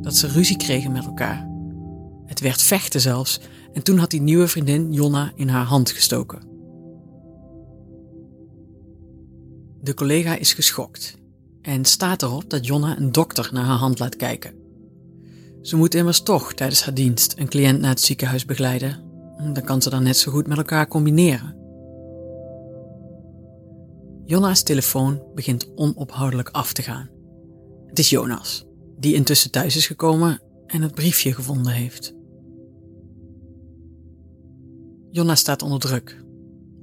Dat 0.00 0.14
ze 0.14 0.26
ruzie 0.26 0.56
kregen 0.56 0.92
met 0.92 1.04
elkaar. 1.04 1.48
Het 2.26 2.40
werd 2.40 2.62
vechten 2.62 3.00
zelfs 3.00 3.40
en 3.72 3.82
toen 3.82 3.98
had 3.98 4.10
die 4.10 4.20
nieuwe 4.20 4.48
vriendin 4.48 4.92
Jonna 4.92 5.32
in 5.34 5.48
haar 5.48 5.64
hand 5.64 5.90
gestoken. 5.90 6.42
De 9.80 9.94
collega 9.94 10.36
is 10.36 10.52
geschokt 10.52 11.16
en 11.62 11.84
staat 11.84 12.22
erop 12.22 12.50
dat 12.50 12.66
Jonna 12.66 12.98
een 12.98 13.12
dokter 13.12 13.50
naar 13.52 13.64
haar 13.64 13.78
hand 13.78 13.98
laat 13.98 14.16
kijken. 14.16 14.63
Ze 15.64 15.76
moet 15.76 15.94
immers 15.94 16.20
toch 16.20 16.54
tijdens 16.54 16.84
haar 16.84 16.94
dienst 16.94 17.34
een 17.36 17.48
cliënt 17.48 17.80
naar 17.80 17.90
het 17.90 18.00
ziekenhuis 18.00 18.44
begeleiden. 18.44 19.02
Dan 19.52 19.64
kan 19.64 19.82
ze 19.82 19.90
dan 19.90 20.02
net 20.02 20.16
zo 20.16 20.32
goed 20.32 20.46
met 20.46 20.56
elkaar 20.56 20.88
combineren. 20.88 21.56
Jonna's 24.24 24.62
telefoon 24.62 25.22
begint 25.34 25.70
onophoudelijk 25.74 26.48
af 26.48 26.72
te 26.72 26.82
gaan. 26.82 27.10
Het 27.86 27.98
is 27.98 28.10
Jonas, 28.10 28.66
die 28.98 29.14
intussen 29.14 29.50
thuis 29.50 29.76
is 29.76 29.86
gekomen 29.86 30.40
en 30.66 30.82
het 30.82 30.94
briefje 30.94 31.34
gevonden 31.34 31.72
heeft. 31.72 32.14
Jonna 35.10 35.34
staat 35.34 35.62
onder 35.62 35.80
druk. 35.80 36.24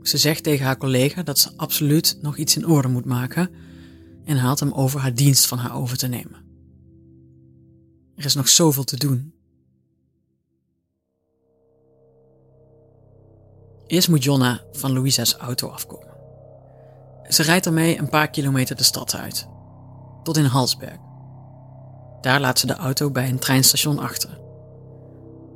Ze 0.02 0.18
zegt 0.18 0.44
tegen 0.44 0.66
haar 0.66 0.78
collega 0.78 1.24
dat 1.24 1.40
ze 1.40 1.50
absoluut 1.56 2.18
nog 2.22 2.38
iets 2.38 2.56
in 2.56 2.68
orde 2.68 2.88
moet 2.88 3.06
maken 3.06 3.50
en 4.26 4.38
haalt 4.38 4.60
hem 4.60 4.72
over 4.72 5.00
haar 5.00 5.16
dienst 5.16 5.46
van 5.46 5.58
haar 5.58 5.76
over 5.76 5.98
te 5.98 6.08
nemen. 6.08 6.41
Er 8.22 8.28
is 8.28 8.36
nog 8.36 8.50
zoveel 8.50 8.84
te 8.84 8.98
doen. 8.98 9.34
Eerst 13.88 14.10
moet 14.10 14.24
Jonna 14.24 14.62
van 14.72 14.94
Louisa's 14.94 15.34
auto 15.34 15.68
afkomen. 15.68 16.14
Ze 17.30 17.44
rijdt 17.44 17.66
ermee 17.66 17.98
een 17.98 18.10
paar 18.10 18.30
kilometer 18.30 18.76
de 18.76 18.84
stad 18.84 19.16
uit, 19.16 19.48
tot 20.24 20.38
in 20.38 20.46
Halsberg. 20.46 20.98
Daar 22.22 22.40
laat 22.40 22.60
ze 22.60 22.68
de 22.68 22.76
auto 22.76 23.12
bij 23.12 23.30
een 23.30 23.40
treinstation 23.40 24.00
achter. 24.00 24.40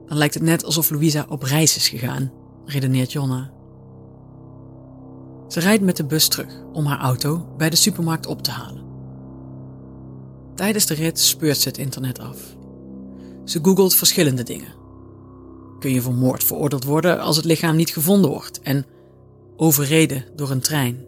Dan 0.08 0.18
lijkt 0.18 0.34
het 0.34 0.44
net 0.44 0.64
alsof 0.64 0.90
Louisa 0.90 1.26
op 1.30 1.44
reis 1.44 1.76
is 1.76 1.90
gegaan, 1.90 2.32
redeneert 2.66 3.12
Jonna. 3.12 3.52
Ze 5.48 5.60
rijdt 5.60 5.84
met 5.84 5.98
de 5.98 6.06
bus 6.06 6.28
terug 6.28 6.64
om 6.74 6.86
haar 6.86 7.00
auto 7.00 7.54
bij 7.58 7.70
de 7.70 7.76
supermarkt 7.76 8.26
op 8.26 8.42
te 8.42 8.52
halen. 8.52 8.85
Tijdens 10.56 10.86
de 10.86 10.94
rit 10.94 11.20
speurt 11.20 11.58
ze 11.58 11.68
het 11.68 11.78
internet 11.78 12.20
af. 12.20 12.56
Ze 13.44 13.60
googelt 13.62 13.96
verschillende 13.96 14.44
dingen. 14.44 14.74
Kun 15.80 15.92
je 15.92 16.02
voor 16.02 16.14
moord 16.14 16.44
veroordeeld 16.44 16.84
worden 16.84 17.20
als 17.20 17.36
het 17.36 17.46
lichaam 17.46 17.76
niet 17.76 17.94
gevonden 17.94 18.30
wordt 18.30 18.62
en 18.62 18.86
overreden 19.56 20.26
door 20.36 20.50
een 20.50 20.60
trein? 20.60 21.06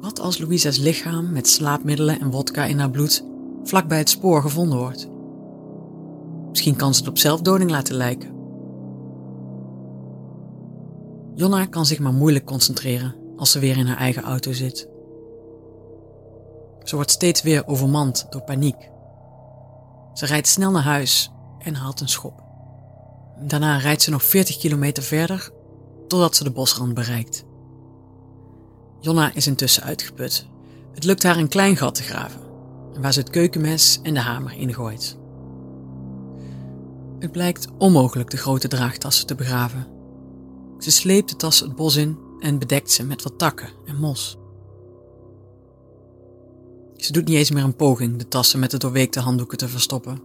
Wat 0.00 0.20
als 0.20 0.38
Louisa's 0.38 0.78
lichaam 0.78 1.32
met 1.32 1.48
slaapmiddelen 1.48 2.20
en 2.20 2.30
wodka 2.30 2.64
in 2.64 2.78
haar 2.78 2.90
bloed 2.90 3.24
vlak 3.64 3.88
bij 3.88 3.98
het 3.98 4.10
spoor 4.10 4.42
gevonden 4.42 4.78
wordt? 4.78 5.08
Misschien 6.50 6.76
kan 6.76 6.94
ze 6.94 7.00
het 7.00 7.08
op 7.08 7.18
zelfdoding 7.18 7.70
laten 7.70 7.94
lijken. 7.94 8.32
Jonna 11.34 11.66
kan 11.66 11.86
zich 11.86 11.98
maar 11.98 12.12
moeilijk 12.12 12.44
concentreren 12.44 13.14
als 13.36 13.50
ze 13.50 13.58
weer 13.58 13.76
in 13.76 13.86
haar 13.86 13.96
eigen 13.96 14.22
auto 14.22 14.52
zit. 14.52 14.88
Ze 16.84 16.94
wordt 16.94 17.10
steeds 17.10 17.42
weer 17.42 17.66
overmand 17.66 18.26
door 18.30 18.42
paniek. 18.42 18.90
Ze 20.14 20.26
rijdt 20.26 20.48
snel 20.48 20.70
naar 20.70 20.82
huis 20.82 21.30
en 21.58 21.74
haalt 21.74 22.00
een 22.00 22.08
schop. 22.08 22.42
Daarna 23.38 23.76
rijdt 23.76 24.02
ze 24.02 24.10
nog 24.10 24.22
40 24.22 24.56
kilometer 24.56 25.02
verder 25.02 25.50
totdat 26.08 26.36
ze 26.36 26.44
de 26.44 26.50
bosrand 26.50 26.94
bereikt. 26.94 27.44
Jonna 29.00 29.34
is 29.34 29.46
intussen 29.46 29.82
uitgeput. 29.82 30.46
Het 30.94 31.04
lukt 31.04 31.22
haar 31.22 31.36
een 31.36 31.48
klein 31.48 31.76
gat 31.76 31.94
te 31.94 32.02
graven, 32.02 32.40
waar 33.00 33.12
ze 33.12 33.20
het 33.20 33.30
keukenmes 33.30 34.00
en 34.02 34.14
de 34.14 34.20
hamer 34.20 34.52
ingooit. 34.52 35.16
Het 37.18 37.32
blijkt 37.32 37.66
onmogelijk 37.78 38.30
de 38.30 38.36
grote 38.36 38.68
draagtassen 38.68 39.26
te 39.26 39.34
begraven. 39.34 39.86
Ze 40.78 40.90
sleept 40.90 41.28
de 41.28 41.36
tassen 41.36 41.66
het 41.66 41.76
bos 41.76 41.96
in 41.96 42.18
en 42.40 42.58
bedekt 42.58 42.90
ze 42.90 43.04
met 43.04 43.22
wat 43.22 43.38
takken 43.38 43.68
en 43.86 43.96
mos. 43.96 44.38
Ze 47.04 47.12
doet 47.12 47.24
niet 47.24 47.36
eens 47.36 47.50
meer 47.50 47.64
een 47.64 47.76
poging 47.76 48.18
de 48.18 48.28
tassen 48.28 48.58
met 48.58 48.70
de 48.70 48.78
doorweekte 48.78 49.20
handdoeken 49.20 49.58
te 49.58 49.68
verstoppen. 49.68 50.22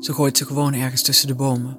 Ze 0.00 0.12
gooit 0.12 0.38
ze 0.38 0.46
gewoon 0.46 0.74
ergens 0.74 1.02
tussen 1.02 1.28
de 1.28 1.34
bomen. 1.34 1.78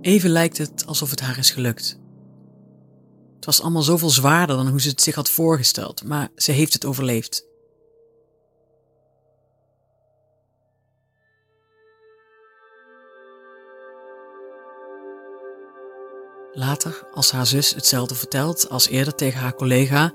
Even 0.00 0.30
lijkt 0.30 0.58
het 0.58 0.86
alsof 0.86 1.10
het 1.10 1.20
haar 1.20 1.38
is 1.38 1.50
gelukt. 1.50 1.98
Het 3.36 3.44
was 3.44 3.62
allemaal 3.62 3.82
zoveel 3.82 4.10
zwaarder 4.10 4.56
dan 4.56 4.68
hoe 4.68 4.80
ze 4.80 4.88
het 4.88 5.02
zich 5.02 5.14
had 5.14 5.30
voorgesteld, 5.30 6.04
maar 6.04 6.28
ze 6.36 6.52
heeft 6.52 6.72
het 6.72 6.84
overleefd. 6.84 7.49
Later, 16.52 17.08
als 17.12 17.30
haar 17.30 17.46
zus 17.46 17.74
hetzelfde 17.74 18.14
vertelt 18.14 18.68
als 18.68 18.88
eerder 18.88 19.14
tegen 19.14 19.40
haar 19.40 19.54
collega, 19.54 20.12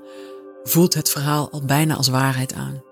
voelt 0.64 0.94
het 0.94 1.10
verhaal 1.10 1.50
al 1.50 1.64
bijna 1.64 1.94
als 1.94 2.08
waarheid 2.08 2.54
aan. 2.54 2.82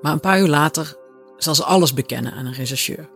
Maar 0.00 0.12
een 0.12 0.20
paar 0.20 0.40
uur 0.40 0.48
later 0.48 0.96
zal 1.36 1.54
ze 1.54 1.64
alles 1.64 1.94
bekennen 1.94 2.32
aan 2.32 2.46
een 2.46 2.52
rechercheur. 2.52 3.10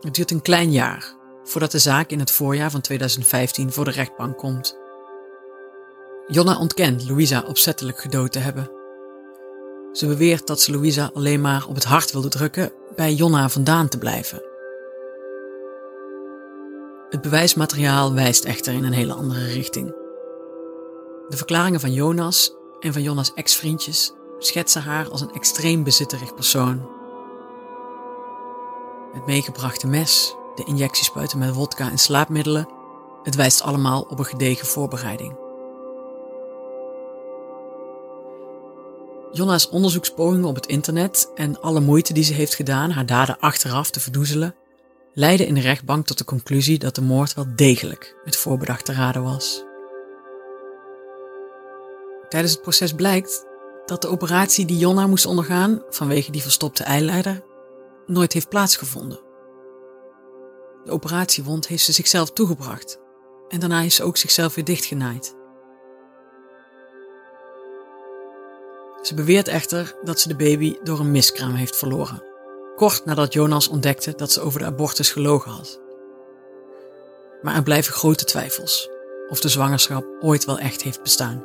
Het 0.00 0.14
duurt 0.14 0.30
een 0.30 0.42
klein 0.42 0.72
jaar 0.72 1.14
voordat 1.44 1.70
de 1.70 1.78
zaak 1.78 2.10
in 2.10 2.18
het 2.18 2.30
voorjaar 2.30 2.70
van 2.70 2.80
2015 2.80 3.72
voor 3.72 3.84
de 3.84 3.90
rechtbank 3.90 4.38
komt. 4.38 4.78
Jonna 6.26 6.58
ontkent 6.58 7.08
Louisa 7.08 7.44
opzettelijk 7.46 8.00
gedood 8.00 8.32
te 8.32 8.38
hebben. 8.38 8.70
Ze 9.92 10.06
beweert 10.06 10.46
dat 10.46 10.60
ze 10.60 10.72
Louisa 10.72 11.10
alleen 11.14 11.40
maar 11.40 11.66
op 11.68 11.74
het 11.74 11.84
hart 11.84 12.12
wilde 12.12 12.28
drukken 12.28 12.72
bij 12.96 13.14
Jonna 13.14 13.48
vandaan 13.48 13.88
te 13.88 13.98
blijven. 13.98 14.51
Het 17.12 17.20
bewijsmateriaal 17.20 18.14
wijst 18.14 18.44
echter 18.44 18.72
in 18.72 18.84
een 18.84 18.92
hele 18.92 19.12
andere 19.12 19.44
richting. 19.44 19.88
De 21.28 21.36
verklaringen 21.36 21.80
van 21.80 21.92
Jonas 21.92 22.54
en 22.80 22.92
van 22.92 23.02
Jonna's 23.02 23.32
ex-vriendjes 23.34 24.12
schetsen 24.38 24.82
haar 24.82 25.10
als 25.10 25.20
een 25.20 25.32
extreem 25.32 25.84
bezitterig 25.84 26.34
persoon. 26.34 26.88
Het 29.12 29.26
meegebrachte 29.26 29.86
mes, 29.86 30.34
de 30.54 30.64
injectiespuiten 30.64 31.38
met 31.38 31.54
wodka 31.54 31.90
en 31.90 31.98
slaapmiddelen, 31.98 32.68
het 33.22 33.34
wijst 33.34 33.62
allemaal 33.62 34.06
op 34.08 34.18
een 34.18 34.24
gedegen 34.24 34.66
voorbereiding. 34.66 35.36
Jonna's 39.32 39.68
onderzoekspogingen 39.68 40.48
op 40.48 40.54
het 40.54 40.66
internet 40.66 41.30
en 41.34 41.60
alle 41.60 41.80
moeite 41.80 42.12
die 42.12 42.24
ze 42.24 42.34
heeft 42.34 42.54
gedaan 42.54 42.90
haar 42.90 43.06
daden 43.06 43.38
achteraf 43.40 43.90
te 43.90 44.00
verdoezelen, 44.00 44.54
leidden 45.14 45.46
in 45.46 45.54
de 45.54 45.60
rechtbank 45.60 46.06
tot 46.06 46.18
de 46.18 46.24
conclusie 46.24 46.78
dat 46.78 46.94
de 46.94 47.02
moord 47.02 47.34
wel 47.34 47.46
degelijk 47.54 48.16
met 48.24 48.36
voorbedacht 48.36 48.84
te 48.84 48.92
raden 48.92 49.22
was. 49.22 49.64
Tijdens 52.28 52.52
het 52.52 52.62
proces 52.62 52.92
blijkt 52.92 53.46
dat 53.86 54.02
de 54.02 54.08
operatie 54.08 54.66
die 54.66 54.78
Jonna 54.78 55.06
moest 55.06 55.26
ondergaan 55.26 55.82
vanwege 55.88 56.30
die 56.30 56.42
verstopte 56.42 56.84
eileider 56.84 57.42
nooit 58.06 58.32
heeft 58.32 58.48
plaatsgevonden. 58.48 59.20
De 60.84 60.90
operatiewond 60.90 61.66
heeft 61.66 61.84
ze 61.84 61.92
zichzelf 61.92 62.32
toegebracht 62.32 62.98
en 63.48 63.60
daarna 63.60 63.80
is 63.80 63.94
ze 63.94 64.02
ook 64.02 64.16
zichzelf 64.16 64.54
weer 64.54 64.64
dichtgenaaid. 64.64 65.36
Ze 69.02 69.14
beweert 69.14 69.48
echter 69.48 69.96
dat 70.02 70.20
ze 70.20 70.28
de 70.28 70.36
baby 70.36 70.76
door 70.82 71.00
een 71.00 71.10
miskraam 71.10 71.54
heeft 71.54 71.76
verloren, 71.76 72.22
kort 72.82 73.04
nadat 73.04 73.32
Jonas 73.32 73.68
ontdekte 73.68 74.14
dat 74.16 74.32
ze 74.32 74.40
over 74.40 74.58
de 74.58 74.66
abortus 74.66 75.10
gelogen 75.10 75.50
had. 75.50 75.80
Maar 77.42 77.54
er 77.54 77.62
blijven 77.62 77.92
grote 77.92 78.24
twijfels 78.24 78.88
of 79.28 79.40
de 79.40 79.48
zwangerschap 79.48 80.04
ooit 80.20 80.44
wel 80.44 80.58
echt 80.58 80.82
heeft 80.82 81.02
bestaan. 81.02 81.44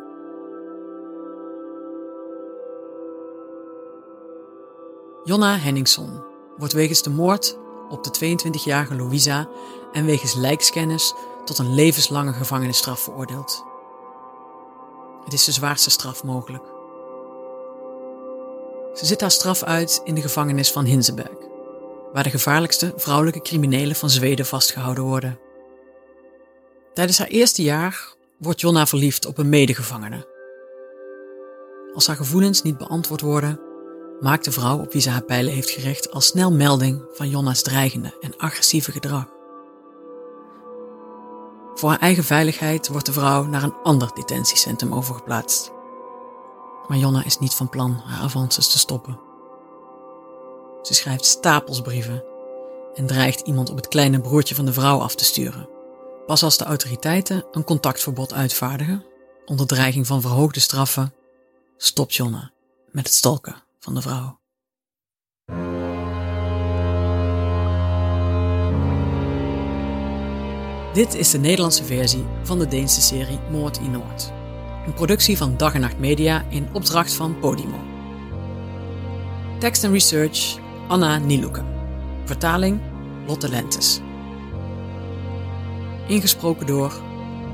Jonna 5.23 5.57
Henningson 5.57 6.23
wordt 6.57 6.73
wegens 6.73 7.01
de 7.01 7.09
moord 7.09 7.57
op 7.89 8.03
de 8.03 8.37
22-jarige 8.37 8.95
Louisa 8.95 9.49
en 9.91 10.05
wegens 10.05 10.33
lijkskennis 10.33 11.13
tot 11.45 11.57
een 11.57 11.75
levenslange 11.75 12.33
gevangenisstraf 12.33 12.99
veroordeeld. 12.99 13.63
Het 15.23 15.33
is 15.33 15.43
de 15.43 15.51
zwaarste 15.51 15.89
straf 15.89 16.23
mogelijk. 16.23 16.76
Ze 18.97 19.05
zit 19.05 19.21
haar 19.21 19.31
straf 19.31 19.63
uit 19.63 20.01
in 20.03 20.15
de 20.15 20.21
gevangenis 20.21 20.71
van 20.71 20.85
Hinzenberg, 20.85 21.37
waar 22.13 22.23
de 22.23 22.29
gevaarlijkste 22.29 22.93
vrouwelijke 22.95 23.41
criminelen 23.41 23.95
van 23.95 24.09
Zweden 24.09 24.45
vastgehouden 24.45 25.03
worden. 25.03 25.39
Tijdens 26.93 27.17
haar 27.17 27.27
eerste 27.27 27.63
jaar 27.63 28.15
wordt 28.37 28.61
Jonna 28.61 28.85
verliefd 28.85 29.25
op 29.25 29.37
een 29.37 29.49
medegevangene. 29.49 30.27
Als 31.93 32.07
haar 32.07 32.15
gevoelens 32.15 32.61
niet 32.61 32.77
beantwoord 32.77 33.21
worden, 33.21 33.59
maakt 34.19 34.45
de 34.45 34.51
vrouw 34.51 34.79
op 34.79 34.93
wie 34.93 35.01
ze 35.01 35.09
haar 35.09 35.23
pijlen 35.23 35.53
heeft 35.53 35.69
gericht 35.69 36.11
al 36.11 36.21
snel 36.21 36.51
melding 36.51 37.03
van 37.13 37.29
Jonna's 37.29 37.61
dreigende 37.61 38.17
en 38.21 38.37
agressieve 38.37 38.91
gedrag. 38.91 39.25
Voor 41.73 41.89
haar 41.89 41.99
eigen 41.99 42.23
veiligheid 42.23 42.87
wordt 42.87 43.05
de 43.05 43.13
vrouw 43.13 43.45
naar 43.45 43.63
een 43.63 43.77
ander 43.83 44.11
detentiecentrum 44.13 44.93
overgeplaatst. 44.93 45.75
Maar 46.87 46.97
Jonna 46.97 47.23
is 47.25 47.39
niet 47.39 47.53
van 47.53 47.69
plan 47.69 48.01
haar 48.05 48.21
avances 48.21 48.67
te 48.67 48.77
stoppen. 48.77 49.19
Ze 50.81 50.93
schrijft 50.93 51.25
stapels 51.25 51.81
brieven 51.81 52.23
en 52.93 53.07
dreigt 53.07 53.39
iemand 53.39 53.69
op 53.69 53.75
het 53.75 53.87
kleine 53.87 54.21
broertje 54.21 54.55
van 54.55 54.65
de 54.65 54.73
vrouw 54.73 54.99
af 54.99 55.15
te 55.15 55.25
sturen. 55.25 55.69
Pas 56.25 56.43
als 56.43 56.57
de 56.57 56.63
autoriteiten 56.63 57.45
een 57.51 57.63
contactverbod 57.63 58.33
uitvaardigen, 58.33 59.05
onder 59.45 59.67
dreiging 59.67 60.07
van 60.07 60.21
verhoogde 60.21 60.59
straffen, 60.59 61.13
stopt 61.77 62.15
Jonna 62.15 62.51
met 62.91 63.05
het 63.05 63.13
stalken 63.13 63.55
van 63.79 63.93
de 63.93 64.01
vrouw. 64.01 64.39
Dit 70.93 71.13
is 71.13 71.31
de 71.31 71.37
Nederlandse 71.37 71.83
versie 71.83 72.25
van 72.43 72.59
de 72.59 72.67
Deense 72.67 73.01
serie 73.01 73.39
Moord 73.51 73.77
in 73.77 73.91
Noord. 73.91 74.36
Een 74.87 74.93
productie 74.93 75.37
van 75.37 75.57
Dag 75.57 75.73
en 75.73 75.81
Nacht 75.81 75.99
Media 75.99 76.45
in 76.49 76.67
opdracht 76.73 77.13
van 77.13 77.39
Podimo. 77.39 77.79
Tekst 79.59 79.83
en 79.83 79.91
research 79.91 80.57
Anna 80.87 81.17
Nieluke. 81.17 81.63
Vertaling 82.25 82.79
Lotte 83.25 83.49
Lentes. 83.49 84.01
Ingesproken 86.07 86.65
door 86.65 86.93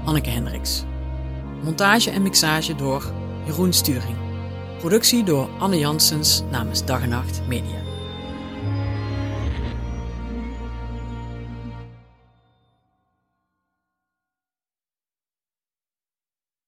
Anneke 0.05 0.29
Hendricks. 0.29 0.84
Montage 1.63 2.09
en 2.11 2.21
mixage 2.21 2.75
door 2.75 3.11
Jeroen 3.45 3.73
Sturing. 3.73 4.17
Productie 4.79 5.23
door 5.23 5.49
Anne 5.59 5.79
Janssens 5.79 6.43
namens 6.51 6.86
Dag 6.86 7.01
en 7.01 7.09
Nacht 7.09 7.41
Media. 7.47 7.82